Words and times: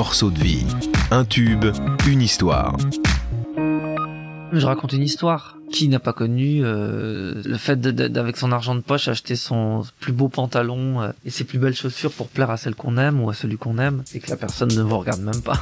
morceau 0.00 0.30
de 0.30 0.38
vie. 0.38 0.64
Un 1.10 1.26
tube, 1.26 1.66
une 2.08 2.22
histoire. 2.22 2.74
Je 4.50 4.64
raconte 4.64 4.94
une 4.94 5.02
histoire. 5.02 5.58
Qui 5.70 5.88
n'a 5.88 5.98
pas 5.98 6.14
connu 6.14 6.64
euh, 6.64 7.42
le 7.44 7.58
fait 7.58 7.78
d'avec 7.78 8.38
son 8.38 8.50
argent 8.50 8.74
de 8.74 8.80
poche 8.80 9.08
acheter 9.08 9.36
son 9.36 9.84
plus 10.00 10.14
beau 10.14 10.28
pantalon 10.28 11.02
euh, 11.02 11.10
et 11.26 11.30
ses 11.30 11.44
plus 11.44 11.58
belles 11.58 11.76
chaussures 11.76 12.12
pour 12.12 12.28
plaire 12.28 12.48
à 12.48 12.56
celle 12.56 12.74
qu'on 12.74 12.96
aime 12.96 13.20
ou 13.22 13.28
à 13.28 13.34
celui 13.34 13.58
qu'on 13.58 13.76
aime 13.76 14.02
et 14.14 14.20
que 14.20 14.30
la 14.30 14.38
personne 14.38 14.74
ne 14.74 14.80
vous 14.80 14.96
regarde 14.96 15.20
même 15.20 15.42
pas. 15.42 15.60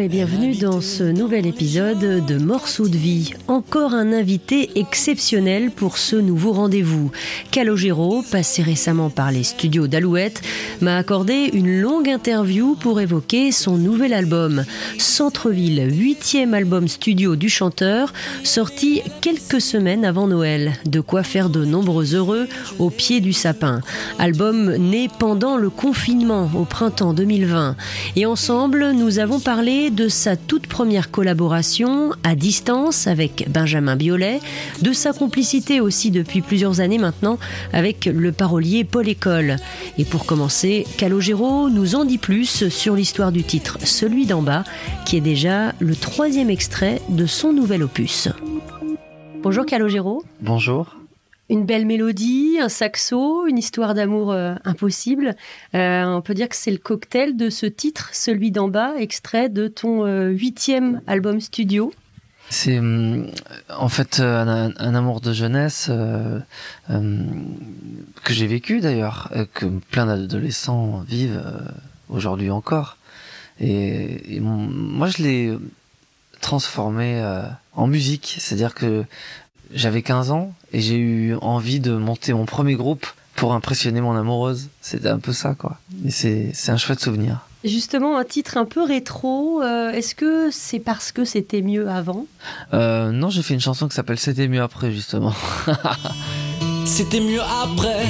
Et 0.00 0.08
bienvenue 0.08 0.54
dans 0.54 0.80
ce 0.80 1.02
nouvel 1.02 1.46
épisode 1.46 2.24
de 2.24 2.38
Morceaux 2.38 2.88
de 2.88 2.96
vie. 2.96 3.34
Encore 3.48 3.92
un 3.92 4.14
invité 4.14 4.70
exceptionnel 4.76 5.70
pour 5.70 5.98
ce 5.98 6.16
nouveau 6.16 6.52
rendez-vous. 6.52 7.10
Calogero, 7.50 8.22
passé 8.22 8.62
récemment 8.62 9.10
par 9.10 9.30
les 9.30 9.42
studios 9.42 9.88
d'Alouette, 9.88 10.40
m'a 10.80 10.96
accordé 10.96 11.50
une 11.52 11.82
longue 11.82 12.08
interview 12.08 12.76
pour 12.76 13.00
évoquer 13.00 13.52
son 13.52 13.76
nouvel 13.76 14.14
album, 14.14 14.64
Centreville, 14.96 15.86
huitième 15.90 16.54
album 16.54 16.88
studio 16.88 17.36
du 17.36 17.50
chanteur, 17.50 18.14
sorti 18.42 19.02
quelques 19.20 19.60
semaines 19.60 20.06
avant 20.06 20.28
Noël. 20.28 20.72
De 20.86 21.00
quoi 21.00 21.22
faire 21.22 21.50
de 21.50 21.66
nombreux 21.66 22.14
heureux 22.14 22.48
au 22.78 22.88
pied 22.88 23.20
du 23.20 23.34
sapin. 23.34 23.82
Album 24.18 24.76
né 24.76 25.10
pendant 25.18 25.58
le 25.58 25.68
confinement 25.68 26.50
au 26.54 26.64
printemps 26.64 27.12
2020. 27.12 27.76
Et 28.16 28.24
ensemble, 28.24 28.92
nous 28.92 29.18
avons 29.18 29.40
parlé 29.40 29.89
de 29.90 30.08
sa 30.08 30.36
toute 30.36 30.66
première 30.66 31.10
collaboration 31.10 32.12
à 32.22 32.34
distance 32.34 33.06
avec 33.06 33.46
Benjamin 33.50 33.96
Biolay, 33.96 34.40
de 34.82 34.92
sa 34.92 35.12
complicité 35.12 35.80
aussi 35.80 36.10
depuis 36.10 36.40
plusieurs 36.40 36.80
années 36.80 36.98
maintenant 36.98 37.38
avec 37.72 38.06
le 38.06 38.32
parolier 38.32 38.84
Paul 38.84 39.08
École. 39.08 39.56
Et 39.98 40.04
pour 40.04 40.26
commencer, 40.26 40.86
Calogero 40.96 41.68
nous 41.68 41.94
en 41.94 42.04
dit 42.04 42.18
plus 42.18 42.68
sur 42.68 42.94
l'histoire 42.94 43.32
du 43.32 43.42
titre 43.42 43.78
Celui 43.84 44.26
d'en 44.26 44.42
bas, 44.42 44.64
qui 45.04 45.16
est 45.16 45.20
déjà 45.20 45.74
le 45.80 45.96
troisième 45.96 46.50
extrait 46.50 47.00
de 47.08 47.26
son 47.26 47.52
nouvel 47.52 47.82
opus. 47.82 48.28
Bonjour 49.42 49.66
Calogero. 49.66 50.22
Bonjour 50.40 50.99
une 51.50 51.66
belle 51.66 51.84
mélodie, 51.84 52.58
un 52.62 52.68
saxo, 52.68 53.46
une 53.46 53.58
histoire 53.58 53.94
d'amour 53.94 54.30
euh, 54.30 54.54
impossible. 54.64 55.34
Euh, 55.74 56.04
on 56.04 56.22
peut 56.22 56.32
dire 56.32 56.48
que 56.48 56.56
c'est 56.56 56.70
le 56.70 56.78
cocktail 56.78 57.36
de 57.36 57.50
ce 57.50 57.66
titre, 57.66 58.10
celui 58.12 58.52
d'en 58.52 58.68
bas, 58.68 58.94
extrait 58.96 59.48
de 59.48 59.66
ton 59.66 60.06
euh, 60.06 60.28
huitième 60.28 61.02
album 61.08 61.40
studio. 61.40 61.92
C'est 62.50 62.80
en 63.68 63.88
fait 63.88 64.18
un, 64.18 64.72
amour 64.76 65.20
de 65.20 65.32
jeunesse 65.32 65.88
que 66.88 67.22
j'ai 68.28 68.46
vécu 68.48 68.80
d'ailleurs, 68.80 69.30
que 69.54 69.66
plein 69.92 70.06
d'adolescents 70.06 71.04
vivent 71.06 71.40
aujourd'hui 72.08 72.50
encore. 72.50 72.96
Et, 73.60 74.40
moi, 74.40 75.06
je 75.06 75.22
l'ai 75.22 75.56
transformé 76.40 77.22
en 77.72 77.86
musique, 77.86 78.34
c'est-à-dire 78.40 78.74
que 78.74 79.04
j'avais 79.72 80.02
15 80.02 80.30
ans 80.30 80.52
et 80.72 80.80
j'ai 80.80 80.96
eu 80.96 81.34
envie 81.36 81.80
de 81.80 81.92
monter 81.92 82.32
mon 82.32 82.44
premier 82.46 82.74
groupe 82.74 83.06
pour 83.36 83.52
impressionner 83.54 84.00
mon 84.00 84.14
amoureuse. 84.16 84.68
C'était 84.80 85.08
un 85.08 85.18
peu 85.18 85.32
ça, 85.32 85.54
quoi. 85.54 85.78
Et 86.04 86.10
c'est, 86.10 86.50
c'est 86.54 86.72
un 86.72 86.76
chouette 86.76 87.00
souvenir. 87.00 87.46
Justement, 87.64 88.16
un 88.18 88.24
titre 88.24 88.56
un 88.56 88.64
peu 88.64 88.82
rétro, 88.82 89.62
euh, 89.62 89.90
est-ce 89.90 90.14
que 90.14 90.50
c'est 90.50 90.78
parce 90.78 91.12
que 91.12 91.24
c'était 91.24 91.60
mieux 91.62 91.88
avant? 91.88 92.26
Euh, 92.72 93.10
Non, 93.12 93.28
j'ai 93.28 93.42
fait 93.42 93.54
une 93.54 93.60
chanson 93.60 93.86
qui 93.88 93.94
s'appelle 93.94 94.18
C'était 94.18 94.48
mieux 94.48 94.62
après, 94.62 94.92
justement. 94.92 95.34
c'était 96.86 97.20
mieux 97.20 97.42
après 97.42 98.06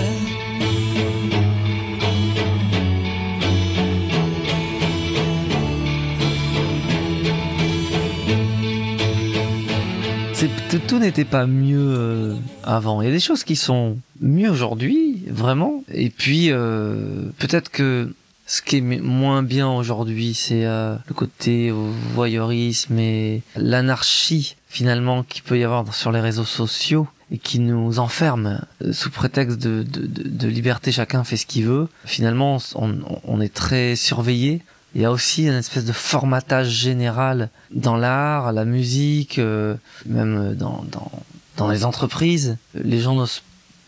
tout 10.78 10.98
n'était 10.98 11.24
pas 11.24 11.46
mieux 11.46 11.94
euh, 11.96 12.36
avant. 12.62 13.02
Il 13.02 13.06
y 13.06 13.08
a 13.08 13.12
des 13.12 13.20
choses 13.20 13.44
qui 13.44 13.56
sont 13.56 13.98
mieux 14.20 14.50
aujourd'hui, 14.50 15.22
vraiment. 15.28 15.82
Et 15.92 16.10
puis 16.10 16.48
euh, 16.50 17.30
peut-être 17.38 17.70
que 17.70 18.12
ce 18.46 18.62
qui 18.62 18.78
est 18.78 18.80
moins 18.80 19.42
bien 19.42 19.68
aujourd'hui, 19.70 20.34
c'est 20.34 20.64
euh, 20.64 20.96
le 21.06 21.14
côté 21.14 21.72
voyeurisme 22.14 22.98
et 22.98 23.42
l'anarchie 23.56 24.56
finalement 24.68 25.22
qui 25.22 25.40
peut 25.42 25.58
y 25.58 25.64
avoir 25.64 25.92
sur 25.94 26.12
les 26.12 26.20
réseaux 26.20 26.44
sociaux 26.44 27.06
et 27.32 27.38
qui 27.38 27.60
nous 27.60 28.00
enferme 28.00 28.60
sous 28.90 29.10
prétexte 29.10 29.58
de, 29.58 29.84
de, 29.84 30.06
de, 30.06 30.48
liberté, 30.48 30.90
chacun 30.90 31.22
fait 31.22 31.36
ce 31.36 31.46
qu'il 31.46 31.64
veut. 31.64 31.88
Finalement, 32.04 32.58
on, 32.74 32.98
on 33.24 33.40
est 33.40 33.54
très 33.54 33.94
surveillé 33.94 34.62
il 34.94 35.02
y 35.02 35.04
a 35.04 35.10
aussi 35.12 35.46
une 35.46 35.54
espèce 35.54 35.84
de 35.84 35.92
formatage 35.92 36.68
général 36.68 37.50
dans 37.70 37.96
l'art, 37.96 38.52
la 38.52 38.64
musique, 38.64 39.38
euh, 39.38 39.76
même 40.06 40.54
dans, 40.54 40.84
dans, 40.90 41.10
dans 41.56 41.68
les 41.68 41.84
entreprises. 41.84 42.56
Les 42.74 43.00
gens 43.00 43.24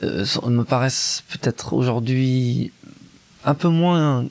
euh, 0.02 0.24
me 0.46 0.62
paraissent 0.62 1.24
peut-être 1.30 1.72
aujourd'hui 1.72 2.70
un 3.44 3.54
peu 3.54 3.68
moins 3.68 4.26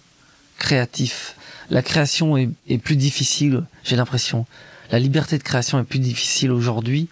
créatifs. 0.57 1.35
La 1.69 1.81
création 1.81 2.37
est, 2.37 2.49
est 2.67 2.77
plus 2.77 2.95
difficile, 2.95 3.63
j'ai 3.83 3.95
l'impression. 3.97 4.45
La 4.91 4.99
liberté 4.99 5.37
de 5.37 5.43
création 5.43 5.79
est 5.79 5.83
plus 5.83 5.99
difficile 5.99 6.51
aujourd'hui 6.51 7.09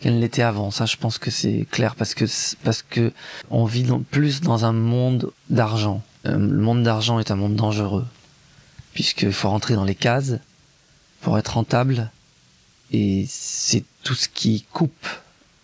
qu'elle 0.00 0.20
l'était 0.20 0.42
avant. 0.42 0.70
Ça, 0.70 0.86
je 0.86 0.96
pense 0.96 1.18
que 1.18 1.30
c'est 1.30 1.66
clair 1.70 1.94
parce 1.94 2.14
que 2.14 2.24
parce 2.62 2.82
que 2.82 3.12
on 3.50 3.64
vit 3.64 3.86
plus 4.10 4.40
dans 4.40 4.64
un 4.64 4.72
monde 4.72 5.30
d'argent. 5.50 6.02
Euh, 6.26 6.36
le 6.36 6.60
monde 6.60 6.82
d'argent 6.82 7.18
est 7.18 7.30
un 7.30 7.36
monde 7.36 7.56
dangereux 7.56 8.06
puisqu'il 8.94 9.32
faut 9.32 9.50
rentrer 9.50 9.74
dans 9.74 9.84
les 9.84 9.94
cases 9.94 10.38
pour 11.20 11.36
être 11.36 11.54
rentable. 11.54 12.10
Et 12.92 13.26
c'est 13.28 13.84
tout 14.04 14.14
ce 14.14 14.28
qui 14.28 14.64
coupe 14.72 15.06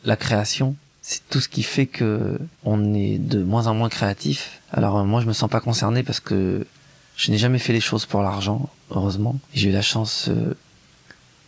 la 0.04 0.16
création. 0.16 0.76
C'est 1.00 1.26
tout 1.30 1.41
ce 1.41 1.48
qui 1.48 1.62
fait 1.62 1.86
que 1.86 2.38
on 2.64 2.92
est 2.92 3.18
de 3.18 3.42
moins 3.42 3.66
en 3.68 3.74
moins 3.74 3.88
créatif. 3.88 4.60
Alors 4.72 4.98
euh, 4.98 5.04
moi 5.04 5.20
je 5.20 5.26
me 5.26 5.32
sens 5.32 5.48
pas 5.48 5.60
concerné 5.60 6.02
parce 6.02 6.20
que 6.20 6.66
je 7.16 7.30
n'ai 7.30 7.38
jamais 7.38 7.58
fait 7.58 7.72
les 7.72 7.80
choses 7.80 8.06
pour 8.06 8.22
l'argent, 8.22 8.68
heureusement. 8.91 9.38
J'ai 9.54 9.70
eu 9.70 9.72
la 9.72 9.82
chance 9.82 10.28
euh, 10.28 10.54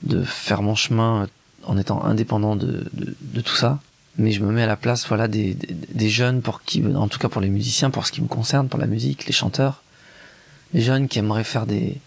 de 0.03 0.23
faire 0.23 0.63
mon 0.63 0.75
chemin 0.75 1.29
en 1.65 1.79
étant 1.79 2.05
indépendant 2.05 2.57
de, 2.57 2.91
de, 2.93 3.41
tout 3.41 3.55
ça. 3.55 3.81
Mais 4.19 4.33
je 4.33 4.43
me 4.43 4.53
mets 4.53 4.63
à 4.63 4.67
la 4.67 4.77
place 4.77 5.07
voilà 5.07 5.29
des, 5.29 5.55
des, 5.55 6.11
jeunes 6.11 6.43
pour 6.43 6.63
qui, 6.63 6.85
en 6.85 7.09
tout 7.09 7.19
cas 7.19 7.29
pour 7.29 7.41
les 7.41 7.49
musiciens, 7.49 7.91
pour 7.91 8.07
ce 8.07 8.13
qui 8.13 8.21
me 8.21 8.27
concerne, 8.27 8.69
pour 8.69 8.79
la 8.79 8.87
musique, 8.87 9.27
les 9.27 9.33
chanteurs, 9.33 9.82
les 10.73 10.81
jeunes 10.81 11.09
qui 11.09 11.19
aimeraient 11.19 11.45
faire 11.45 11.67
des, 11.67 11.99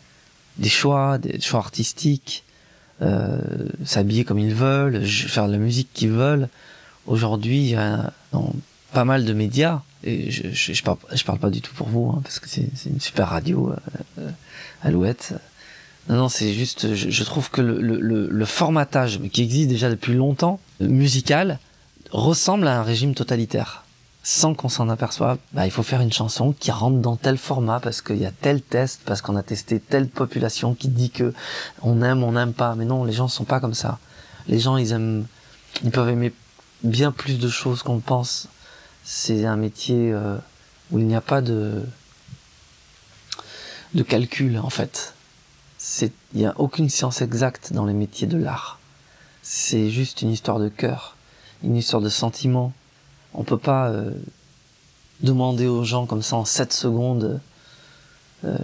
des 0.57 0.69
choix, 0.69 1.17
des 1.17 1.39
choix 1.39 1.59
artistiques, 1.59 2.43
euh, 3.01 3.39
s'habiller 3.83 4.23
comme 4.23 4.39
ils 4.39 4.53
veulent, 4.53 5.05
faire 5.05 5.47
de 5.47 5.51
la 5.51 5.57
musique 5.57 5.89
qu'ils 5.93 6.11
veulent. 6.11 6.49
Aujourd'hui, 7.07 7.57
il 7.57 7.69
y 7.69 7.75
a 7.75 8.13
dans 8.31 8.53
pas 8.93 9.05
mal 9.05 9.25
de 9.25 9.33
médias, 9.33 9.81
et 10.03 10.31
je, 10.31 10.49
je, 10.51 10.73
je, 10.73 10.83
parle, 10.83 11.39
pas 11.39 11.49
du 11.49 11.61
tout 11.61 11.73
pour 11.73 11.87
vous, 11.87 12.09
hein, 12.09 12.21
parce 12.23 12.39
que 12.39 12.47
c'est 12.47 12.69
une 12.85 13.01
super 13.01 13.29
radio, 13.29 13.71
euh, 13.71 13.75
euh, 14.19 14.29
Alouette. 14.81 15.33
Non, 16.07 16.15
non, 16.15 16.29
c'est 16.29 16.53
juste, 16.53 16.93
je, 16.93 17.09
je, 17.09 17.23
trouve 17.23 17.49
que 17.49 17.61
le, 17.61 17.79
le, 17.79 18.29
le, 18.29 18.45
formatage 18.45 19.19
qui 19.33 19.41
existe 19.41 19.69
déjà 19.69 19.89
depuis 19.89 20.13
longtemps, 20.13 20.59
musical, 20.79 21.59
ressemble 22.11 22.67
à 22.67 22.79
un 22.79 22.83
régime 22.83 23.15
totalitaire 23.15 23.84
sans 24.27 24.55
qu'on 24.55 24.69
s'en 24.69 24.89
aperçoive, 24.89 25.37
bah, 25.53 25.67
il 25.67 25.71
faut 25.71 25.83
faire 25.83 26.01
une 26.01 26.11
chanson 26.11 26.51
qui 26.59 26.71
rentre 26.71 26.97
dans 26.97 27.15
tel 27.15 27.37
format 27.37 27.79
parce 27.79 28.01
qu'il 28.01 28.17
y 28.17 28.25
a 28.25 28.31
tel 28.31 28.59
test, 28.59 29.01
parce 29.05 29.21
qu'on 29.21 29.35
a 29.35 29.43
testé 29.43 29.79
telle 29.79 30.09
population 30.09 30.73
qui 30.73 30.87
dit 30.87 31.11
que 31.11 31.31
on 31.83 32.01
aime, 32.01 32.23
on 32.23 32.31
n'aime 32.31 32.53
pas. 32.53 32.73
Mais 32.73 32.85
non, 32.85 33.03
les 33.03 33.13
gens 33.13 33.27
sont 33.27 33.43
pas 33.43 33.59
comme 33.59 33.75
ça. 33.75 33.99
Les 34.47 34.57
gens, 34.57 34.77
ils 34.77 34.93
aiment, 34.93 35.27
ils 35.83 35.91
peuvent 35.91 36.09
aimer 36.09 36.33
bien 36.83 37.11
plus 37.11 37.37
de 37.37 37.47
choses 37.47 37.83
qu'on 37.83 37.99
pense. 37.99 38.47
C'est 39.03 39.45
un 39.45 39.57
métier 39.57 40.11
euh, 40.11 40.37
où 40.89 40.97
il 40.97 41.05
n'y 41.05 41.15
a 41.15 41.21
pas 41.21 41.41
de 41.41 41.83
de 43.93 44.01
calcul 44.01 44.57
en 44.57 44.71
fait. 44.71 45.13
C'est, 45.77 46.11
il 46.33 46.39
n'y 46.39 46.47
a 46.47 46.59
aucune 46.59 46.89
science 46.89 47.21
exacte 47.21 47.73
dans 47.73 47.85
les 47.85 47.93
métiers 47.93 48.25
de 48.25 48.37
l'art. 48.37 48.79
C'est 49.43 49.91
juste 49.91 50.23
une 50.23 50.31
histoire 50.31 50.57
de 50.57 50.67
cœur, 50.67 51.15
une 51.63 51.75
histoire 51.75 52.01
de 52.01 52.09
sentiment, 52.09 52.73
on 53.37 53.43
peut 53.43 53.57
pas 53.57 53.89
euh, 53.89 54.11
demander 55.21 55.67
aux 55.67 55.83
gens 55.83 56.05
comme 56.05 56.21
ça 56.21 56.35
en 56.35 56.45
7 56.45 56.73
secondes 56.73 57.39
euh, 58.45 58.57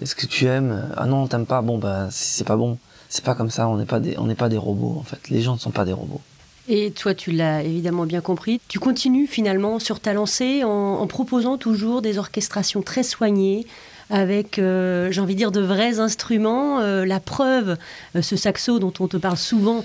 est-ce 0.00 0.14
que 0.14 0.26
tu 0.26 0.46
aimes? 0.46 0.90
Ah 0.96 1.06
non, 1.06 1.26
t'aimes 1.26 1.46
pas 1.46 1.62
Bon 1.62 1.78
bah 1.78 2.08
c'est 2.10 2.46
pas 2.46 2.56
bon. 2.56 2.78
C'est 3.08 3.24
pas 3.24 3.34
comme 3.34 3.50
ça. 3.50 3.68
On 3.68 3.76
n'est 3.76 3.86
pas 3.86 4.00
des 4.00 4.56
robots 4.56 4.96
en 4.98 5.02
fait. 5.02 5.30
Les 5.30 5.40
gens 5.40 5.54
ne 5.54 5.58
sont 5.58 5.70
pas 5.70 5.84
des 5.84 5.92
robots. 5.92 6.20
Et 6.70 6.90
toi, 6.90 7.14
tu 7.14 7.30
l'as 7.30 7.62
évidemment 7.62 8.04
bien 8.04 8.20
compris. 8.20 8.60
Tu 8.68 8.78
continues 8.78 9.26
finalement 9.26 9.78
sur 9.78 10.00
ta 10.00 10.12
lancée 10.12 10.64
en 10.64 11.06
proposant 11.06 11.56
toujours 11.56 12.02
des 12.02 12.18
orchestrations 12.18 12.82
très 12.82 13.02
soignées, 13.02 13.66
avec, 14.10 14.58
euh, 14.58 15.10
j'ai 15.10 15.20
envie 15.20 15.34
de 15.34 15.38
dire, 15.38 15.52
de 15.52 15.60
vrais 15.60 16.00
instruments. 16.00 16.80
Euh, 16.80 17.04
la 17.04 17.20
preuve, 17.20 17.76
euh, 18.16 18.22
ce 18.22 18.36
saxo 18.36 18.78
dont 18.78 18.92
on 19.00 19.08
te 19.08 19.16
parle 19.16 19.36
souvent, 19.36 19.84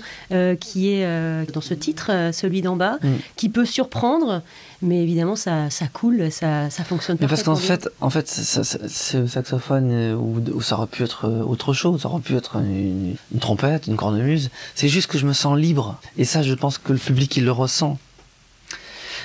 qui 0.60 0.90
est 0.90 1.52
dans 1.52 1.60
ce 1.60 1.74
titre, 1.74 2.10
celui 2.32 2.62
d'en 2.62 2.76
bas, 2.76 2.98
mm. 3.02 3.08
qui 3.36 3.48
peut 3.48 3.64
surprendre, 3.64 4.42
mais 4.82 5.02
évidemment, 5.02 5.36
ça, 5.36 5.70
ça 5.70 5.86
coule, 5.86 6.30
ça, 6.30 6.70
ça 6.70 6.84
fonctionne 6.84 7.18
pas. 7.18 7.28
Parce 7.28 7.42
qu'en 7.42 7.56
fait, 7.56 7.88
en 8.00 8.10
fait, 8.10 8.28
ce 8.28 9.26
saxophone, 9.26 10.14
ou, 10.14 10.60
ça 10.60 10.76
aurait 10.76 10.86
pu 10.86 11.02
être 11.02 11.28
autre 11.28 11.72
chose, 11.72 12.02
ça 12.02 12.08
aurait 12.08 12.20
pu 12.20 12.36
être 12.36 12.56
une, 12.56 13.14
une 13.32 13.40
trompette, 13.40 13.86
une 13.86 13.96
cornemuse. 13.96 14.50
C'est 14.74 14.88
juste 14.88 15.10
que 15.10 15.18
je 15.18 15.26
me 15.26 15.32
sens 15.32 15.56
libre. 15.56 15.98
Et 16.16 16.24
ça, 16.24 16.42
je 16.42 16.54
pense 16.54 16.78
que 16.78 16.92
le 16.92 16.98
public, 16.98 17.36
il 17.36 17.44
le 17.44 17.52
ressent. 17.52 17.98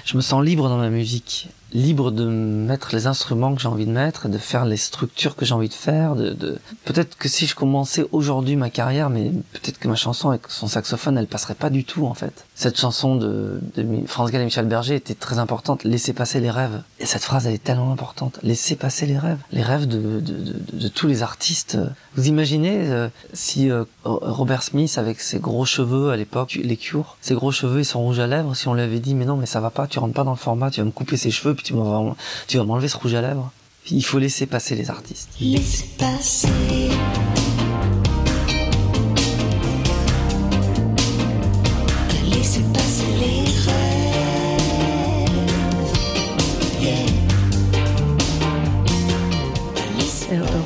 Je 0.05 0.15
me 0.15 0.21
sens 0.21 0.43
libre 0.43 0.69
dans 0.69 0.77
ma 0.77 0.89
musique 0.89 1.49
libre 1.73 2.11
de 2.11 2.25
mettre 2.25 2.93
les 2.93 3.07
instruments 3.07 3.53
que 3.53 3.61
j'ai 3.61 3.67
envie 3.67 3.85
de 3.85 3.91
mettre, 3.91 4.27
de 4.27 4.37
faire 4.37 4.65
les 4.65 4.77
structures 4.77 5.35
que 5.35 5.45
j'ai 5.45 5.53
envie 5.53 5.69
de 5.69 5.73
faire. 5.73 6.15
De, 6.15 6.31
de... 6.31 6.57
Peut-être 6.85 7.17
que 7.17 7.29
si 7.29 7.45
je 7.45 7.55
commençais 7.55 8.05
aujourd'hui 8.11 8.55
ma 8.55 8.69
carrière, 8.69 9.09
mais 9.09 9.31
peut-être 9.53 9.79
que 9.79 9.87
ma 9.87 9.95
chanson 9.95 10.29
avec 10.29 10.43
son 10.49 10.67
saxophone, 10.67 11.17
elle 11.17 11.27
passerait 11.27 11.55
pas 11.55 11.69
du 11.69 11.83
tout 11.83 12.05
en 12.05 12.13
fait. 12.13 12.45
Cette 12.55 12.79
chanson 12.79 13.15
de, 13.15 13.59
de 13.75 14.07
France 14.07 14.31
Gall 14.31 14.41
et 14.41 14.45
Michel 14.45 14.65
Berger 14.65 14.95
était 14.95 15.13
très 15.13 15.39
importante. 15.39 15.83
Laissez 15.83 16.13
passer 16.13 16.39
les 16.39 16.51
rêves. 16.51 16.81
Et 16.99 17.05
cette 17.05 17.23
phrase, 17.23 17.47
elle 17.47 17.53
est 17.53 17.63
tellement 17.63 17.91
importante. 17.91 18.39
Laissez 18.43 18.75
passer 18.75 19.05
les 19.05 19.17
rêves. 19.17 19.39
Les 19.51 19.63
rêves 19.63 19.87
de, 19.87 20.19
de, 20.19 20.55
de 20.73 20.87
tous 20.87 21.07
les 21.07 21.23
artistes. 21.23 21.77
Vous 22.15 22.27
imaginez 22.27 22.89
euh, 22.89 23.07
si 23.33 23.71
euh, 23.71 23.85
Robert 24.03 24.63
Smith 24.63 24.97
avec 24.97 25.21
ses 25.21 25.39
gros 25.39 25.65
cheveux 25.65 26.09
à 26.09 26.17
l'époque, 26.17 26.59
les 26.61 26.77
Cure, 26.77 27.17
ses 27.21 27.35
gros 27.35 27.51
cheveux 27.51 27.79
et 27.79 27.83
son 27.83 28.01
rouge 28.01 28.19
à 28.19 28.27
lèvres, 28.27 28.55
si 28.55 28.67
on 28.67 28.73
lui 28.73 28.81
avait 28.81 28.99
dit 28.99 29.15
mais 29.15 29.25
non 29.25 29.37
mais 29.37 29.45
ça 29.45 29.59
va 29.59 29.69
pas, 29.69 29.87
tu 29.87 29.99
rentres 29.99 30.13
pas 30.13 30.23
dans 30.23 30.31
le 30.31 30.37
format, 30.37 30.71
tu 30.71 30.81
vas 30.81 30.85
me 30.85 30.91
couper 30.91 31.15
ses 31.17 31.31
cheveux 31.31 31.53
tu 31.63 31.73
vas, 31.73 32.15
tu 32.47 32.57
vas 32.57 32.63
m'enlever 32.63 32.87
ce 32.87 32.97
rouge 32.97 33.13
à 33.13 33.21
lèvres. 33.21 33.51
Il 33.91 34.03
faut 34.03 34.19
laisser 34.19 34.45
passer 34.45 34.75
les 34.75 34.89
artistes. 34.89 35.29
Laissez 35.39 35.85
passer. 35.97 36.49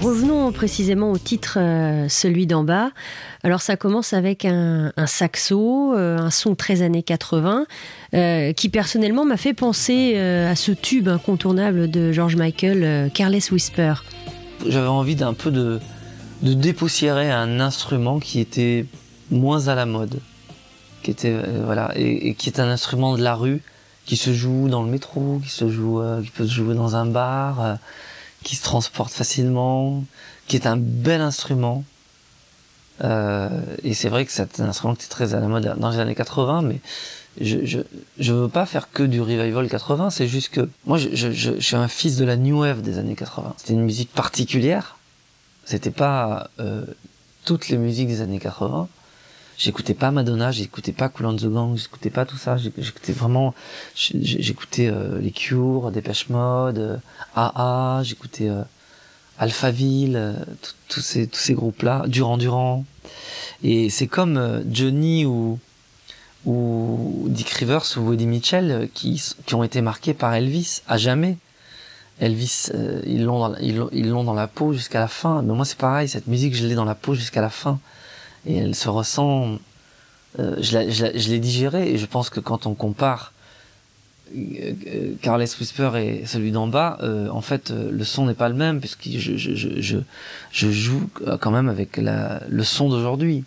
revenons 0.03 0.51
précisément 0.51 1.11
au 1.11 1.17
titre, 1.17 1.57
euh, 1.59 2.07
celui 2.09 2.45
d'en 2.45 2.63
bas. 2.63 2.91
Alors 3.43 3.61
ça 3.61 3.75
commence 3.75 4.13
avec 4.13 4.45
un, 4.45 4.91
saxo, 5.05 5.93
euh, 5.95 6.17
un 6.17 6.31
son 6.31 6.55
très 6.55 6.81
années 6.81 7.03
80, 7.03 7.65
euh, 8.13 8.53
qui 8.53 8.69
personnellement 8.69 9.25
m'a 9.25 9.35
fait 9.35 9.53
penser 9.53 10.17
à 10.17 10.55
ce 10.55 10.71
tube 10.71 11.09
incontournable 11.09 11.91
de 11.91 12.11
George 12.13 12.37
Michael, 12.37 13.11
Careless 13.13 13.51
Whisper. 13.51 13.95
J'avais 14.67 14.87
envie 14.87 15.15
d'un 15.15 15.33
peu 15.33 15.51
de, 15.51 15.79
dépoussiérer 16.41 17.31
un 17.31 17.59
instrument 17.59 18.19
qui 18.19 18.39
était 18.39 18.85
moins 19.29 19.67
à 19.67 19.75
la 19.75 19.85
mode, 19.85 20.19
qui 21.01 21.11
était 21.11 21.35
voilà, 21.65 21.91
et, 21.95 22.35
qui 22.35 22.49
est 22.49 22.61
un 22.61 22.69
instrument 22.69 23.17
de 23.17 23.23
la 23.23 23.35
rue, 23.35 23.61
qui 24.05 24.15
se 24.15 24.33
joue 24.33 24.69
dans 24.69 24.83
le 24.83 24.89
métro, 24.89 25.41
qui 25.43 25.49
se 25.49 25.69
joue, 25.69 26.01
qui 26.23 26.31
peut 26.31 26.45
se 26.45 26.53
jouer 26.53 26.75
dans 26.75 26.95
un 26.95 27.05
bar 27.05 27.77
qui 28.43 28.55
se 28.55 28.63
transporte 28.63 29.13
facilement, 29.13 30.03
qui 30.47 30.57
est 30.57 30.67
un 30.67 30.77
bel 30.77 31.21
instrument. 31.21 31.83
Euh, 33.03 33.49
et 33.83 33.93
c'est 33.93 34.09
vrai 34.09 34.25
que 34.25 34.31
c'est 34.31 34.59
un 34.59 34.69
instrument 34.69 34.95
qui 34.95 35.05
est 35.05 35.09
très 35.09 35.33
à 35.33 35.39
la 35.39 35.47
mode 35.47 35.75
dans 35.77 35.89
les 35.89 35.99
années 35.99 36.15
80, 36.15 36.61
mais 36.61 36.79
je, 37.41 37.65
je, 37.65 37.79
je 38.19 38.33
veux 38.33 38.47
pas 38.47 38.65
faire 38.65 38.91
que 38.91 39.03
du 39.03 39.19
revival 39.19 39.67
80, 39.67 40.11
c'est 40.11 40.27
juste 40.27 40.49
que 40.49 40.69
moi 40.85 40.97
je, 40.97 41.09
je, 41.13 41.31
je, 41.31 41.59
suis 41.59 41.75
un 41.75 41.87
fils 41.87 42.17
de 42.17 42.25
la 42.25 42.35
new 42.35 42.61
wave 42.61 42.81
des 42.81 42.99
années 42.99 43.15
80. 43.15 43.55
C'était 43.57 43.73
une 43.73 43.83
musique 43.83 44.11
particulière, 44.11 44.97
c'était 45.65 45.91
pas 45.91 46.49
euh, 46.59 46.85
toutes 47.45 47.69
les 47.69 47.77
musiques 47.77 48.07
des 48.07 48.21
années 48.21 48.39
80, 48.39 48.87
j'écoutais 49.57 49.93
pas 49.93 50.11
Madonna, 50.11 50.51
j'écoutais 50.51 50.91
pas 50.91 51.09
Cool 51.09 51.25
and 51.25 51.35
the 51.37 51.45
Gang, 51.45 51.75
j'écoutais 51.75 52.09
pas 52.09 52.25
tout 52.25 52.37
ça, 52.37 52.57
j'écoutais 52.57 53.13
vraiment, 53.13 53.53
j'écoutais 53.95 54.87
euh, 54.87 55.19
les 55.19 55.31
Cure, 55.31 55.91
Dépêche 55.91 56.29
Mode, 56.29 56.77
euh, 56.77 56.97
AA, 57.35 58.01
j'écoutais 58.03 58.49
euh, 58.49 58.61
Alphaville, 59.39 60.15
euh, 60.15 60.33
tous 60.87 61.01
ces 61.01 61.27
tous 61.27 61.39
ces 61.39 61.53
groupes-là, 61.53 62.03
Durand 62.07 62.37
Durand, 62.37 62.85
et 63.63 63.89
c'est 63.89 64.07
comme 64.07 64.63
Johnny 64.69 65.25
ou 65.25 65.59
ou 66.45 67.25
Dick 67.29 67.49
Rivers 67.49 67.85
ou 67.97 68.13
Eddie 68.13 68.27
Mitchell 68.27 68.89
qui 68.93 69.21
qui 69.45 69.55
ont 69.55 69.63
été 69.63 69.81
marqués 69.81 70.13
par 70.13 70.33
Elvis 70.33 70.81
à 70.87 70.97
jamais. 70.97 71.37
Elvis, 72.19 72.69
ils 73.05 73.23
l'ont 73.23 73.39
dans, 73.39 73.55
ils 73.57 74.09
l'ont 74.09 74.23
dans 74.23 74.35
la 74.35 74.47
peau 74.47 74.71
jusqu'à 74.71 74.99
la 74.99 75.07
fin. 75.07 75.41
Mais 75.41 75.53
moi, 75.53 75.65
c'est 75.65 75.79
pareil. 75.79 76.07
Cette 76.07 76.27
musique, 76.27 76.55
je 76.55 76.65
l'ai 76.67 76.75
dans 76.75 76.85
la 76.85 76.93
peau 76.93 77.15
jusqu'à 77.15 77.41
la 77.41 77.49
fin 77.49 77.79
et 78.45 78.57
elle 78.57 78.75
se 78.75 78.89
ressent. 78.89 79.57
Euh, 80.39 80.55
je 80.61 81.29
l'ai 81.29 81.39
digérée 81.39 81.91
et 81.91 81.97
je 81.97 82.05
pense 82.07 82.31
que 82.31 82.39
quand 82.39 82.65
on 82.65 82.73
compare 82.73 82.93
euh, 83.13 83.31
euh 83.31 83.32
Carles 85.21 85.45
Whisper 85.59 85.91
et 85.97 86.25
celui 86.25 86.51
d'en 86.51 86.67
bas, 86.67 86.97
euh, 87.01 87.29
en 87.29 87.41
fait, 87.41 87.71
euh, 87.71 87.91
le 87.91 88.03
son 88.03 88.25
n'est 88.25 88.33
pas 88.33 88.49
le 88.49 88.55
même 88.55 88.79
puisque 88.79 89.07
je, 89.09 89.37
je, 89.37 89.55
je, 89.55 89.81
je, 89.81 89.97
je 90.51 90.71
joue 90.71 91.09
quand 91.39 91.51
même 91.51 91.69
avec 91.69 91.97
la, 91.97 92.41
le 92.49 92.63
son 92.63 92.89
d'aujourd'hui, 92.89 93.43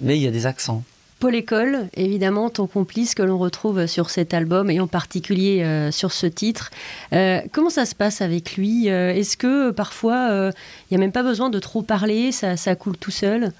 mais 0.00 0.16
il 0.16 0.22
y 0.22 0.26
a 0.26 0.30
des 0.30 0.46
accents. 0.46 0.82
Paul 1.20 1.34
École, 1.34 1.88
évidemment, 1.94 2.48
ton 2.48 2.68
complice 2.68 3.16
que 3.16 3.22
l'on 3.22 3.38
retrouve 3.38 3.86
sur 3.86 4.08
cet 4.10 4.34
album 4.34 4.70
et 4.70 4.78
en 4.78 4.86
particulier 4.86 5.62
euh, 5.64 5.90
sur 5.90 6.12
ce 6.12 6.26
titre. 6.26 6.70
Euh, 7.12 7.40
comment 7.50 7.70
ça 7.70 7.86
se 7.86 7.96
passe 7.96 8.20
avec 8.20 8.56
lui 8.56 8.86
Est-ce 8.86 9.36
que 9.36 9.72
parfois 9.72 10.52
il 10.52 10.92
n'y 10.92 10.96
a 10.96 11.00
même 11.00 11.12
pas 11.12 11.24
besoin 11.24 11.50
de 11.50 11.58
trop 11.58 11.82
parler, 11.82 12.30
ça, 12.30 12.56
ça 12.56 12.76
coule 12.76 12.96
tout 12.96 13.10
seul? 13.10 13.52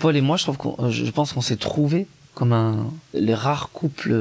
Paul 0.00 0.16
et 0.16 0.20
moi, 0.20 0.36
je, 0.36 0.42
trouve 0.42 0.90
je 0.90 1.10
pense 1.12 1.32
qu'on 1.32 1.40
s'est 1.40 1.56
trouvé 1.56 2.08
comme 2.34 2.52
un, 2.52 2.90
les 3.12 3.34
rares 3.34 3.70
couples 3.72 4.12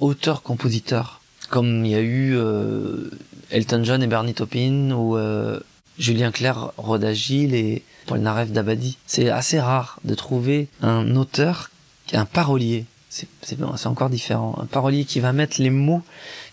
euh, 0.00 0.04
auteurs-compositeurs. 0.04 1.20
Comme 1.50 1.84
il 1.84 1.92
y 1.92 1.94
a 1.94 2.00
eu 2.00 2.36
euh, 2.36 3.10
Elton 3.50 3.82
John 3.84 4.02
et 4.02 4.06
Bernie 4.06 4.34
Taupin 4.34 4.90
ou 4.92 5.16
euh, 5.16 5.60
Julien 5.98 6.30
Clerc, 6.30 6.72
Rhoda 6.76 7.12
Gilles 7.12 7.54
et 7.54 7.82
Paul 8.06 8.20
Naref 8.20 8.50
d'Abadi. 8.50 8.98
C'est 9.06 9.28
assez 9.28 9.60
rare 9.60 10.00
de 10.04 10.14
trouver 10.14 10.68
un 10.82 11.14
auteur, 11.16 11.70
un 12.12 12.24
parolier. 12.24 12.86
C'est 13.10 13.86
encore 13.86 14.10
différent. 14.10 14.56
Un 14.60 14.66
parolier 14.66 15.04
qui 15.04 15.20
va 15.20 15.32
mettre 15.32 15.60
les 15.60 15.70
mots 15.70 16.02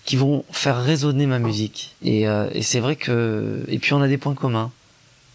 qui 0.06 0.16
vont 0.16 0.44
faire 0.52 0.84
résonner 0.84 1.26
ma 1.26 1.40
musique. 1.40 1.96
Et, 2.04 2.24
et 2.24 2.62
c'est 2.62 2.80
vrai 2.80 2.96
que... 2.96 3.66
Et 3.68 3.80
puis 3.80 3.94
on 3.94 4.02
a 4.02 4.08
des 4.08 4.20
points 4.20 4.36
communs 4.36 4.72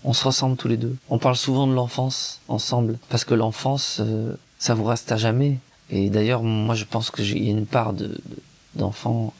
on 0.06 0.12
se 0.12 0.24
ressemble 0.24 0.56
tous 0.56 0.68
les 0.68 0.76
deux. 0.76 0.96
On 1.10 1.18
parle 1.18 1.36
souvent 1.36 1.66
de 1.66 1.74
l'enfance 1.74 2.40
ensemble, 2.48 2.98
parce 3.08 3.24
que 3.24 3.34
l'enfance, 3.34 4.00
euh, 4.00 4.34
ça 4.58 4.74
vous 4.74 4.84
reste 4.84 5.10
à 5.10 5.16
jamais. 5.16 5.58
Et 5.90 6.10
d'ailleurs, 6.10 6.42
moi, 6.42 6.74
je 6.74 6.84
pense 6.84 7.10
que 7.10 7.22
j'ai 7.22 7.38
une 7.38 7.66
part 7.66 7.92
de 7.92 8.18
d'enfant 8.74 9.32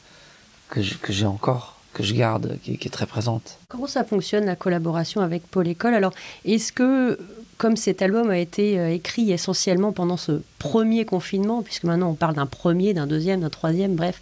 que 0.69 0.81
j'ai 0.81 1.25
encore, 1.25 1.77
que 1.93 2.03
je 2.03 2.13
garde, 2.13 2.57
qui, 2.63 2.73
est 2.73 2.89
très 2.91 3.05
présente. 3.05 3.59
Comment 3.69 3.87
ça 3.87 4.03
fonctionne 4.03 4.45
la 4.45 4.55
collaboration 4.55 5.21
avec 5.21 5.47
Paul 5.47 5.67
École? 5.67 5.93
Alors, 5.93 6.13
est-ce 6.45 6.71
que 6.71 7.17
comme 7.57 7.75
cet 7.75 8.03
album 8.03 8.29
a 8.29 8.37
été 8.37 8.77
euh, 8.79 8.93
écrit 8.93 9.31
essentiellement 9.31 9.91
pendant 9.91 10.17
ce 10.17 10.41
premier 10.59 11.05
confinement, 11.05 11.63
puisque 11.63 11.85
maintenant 11.85 12.11
on 12.11 12.13
parle 12.13 12.35
d'un 12.35 12.45
premier, 12.45 12.93
d'un 12.93 13.07
deuxième, 13.07 13.41
d'un 13.41 13.49
troisième, 13.49 13.95
bref, 13.95 14.21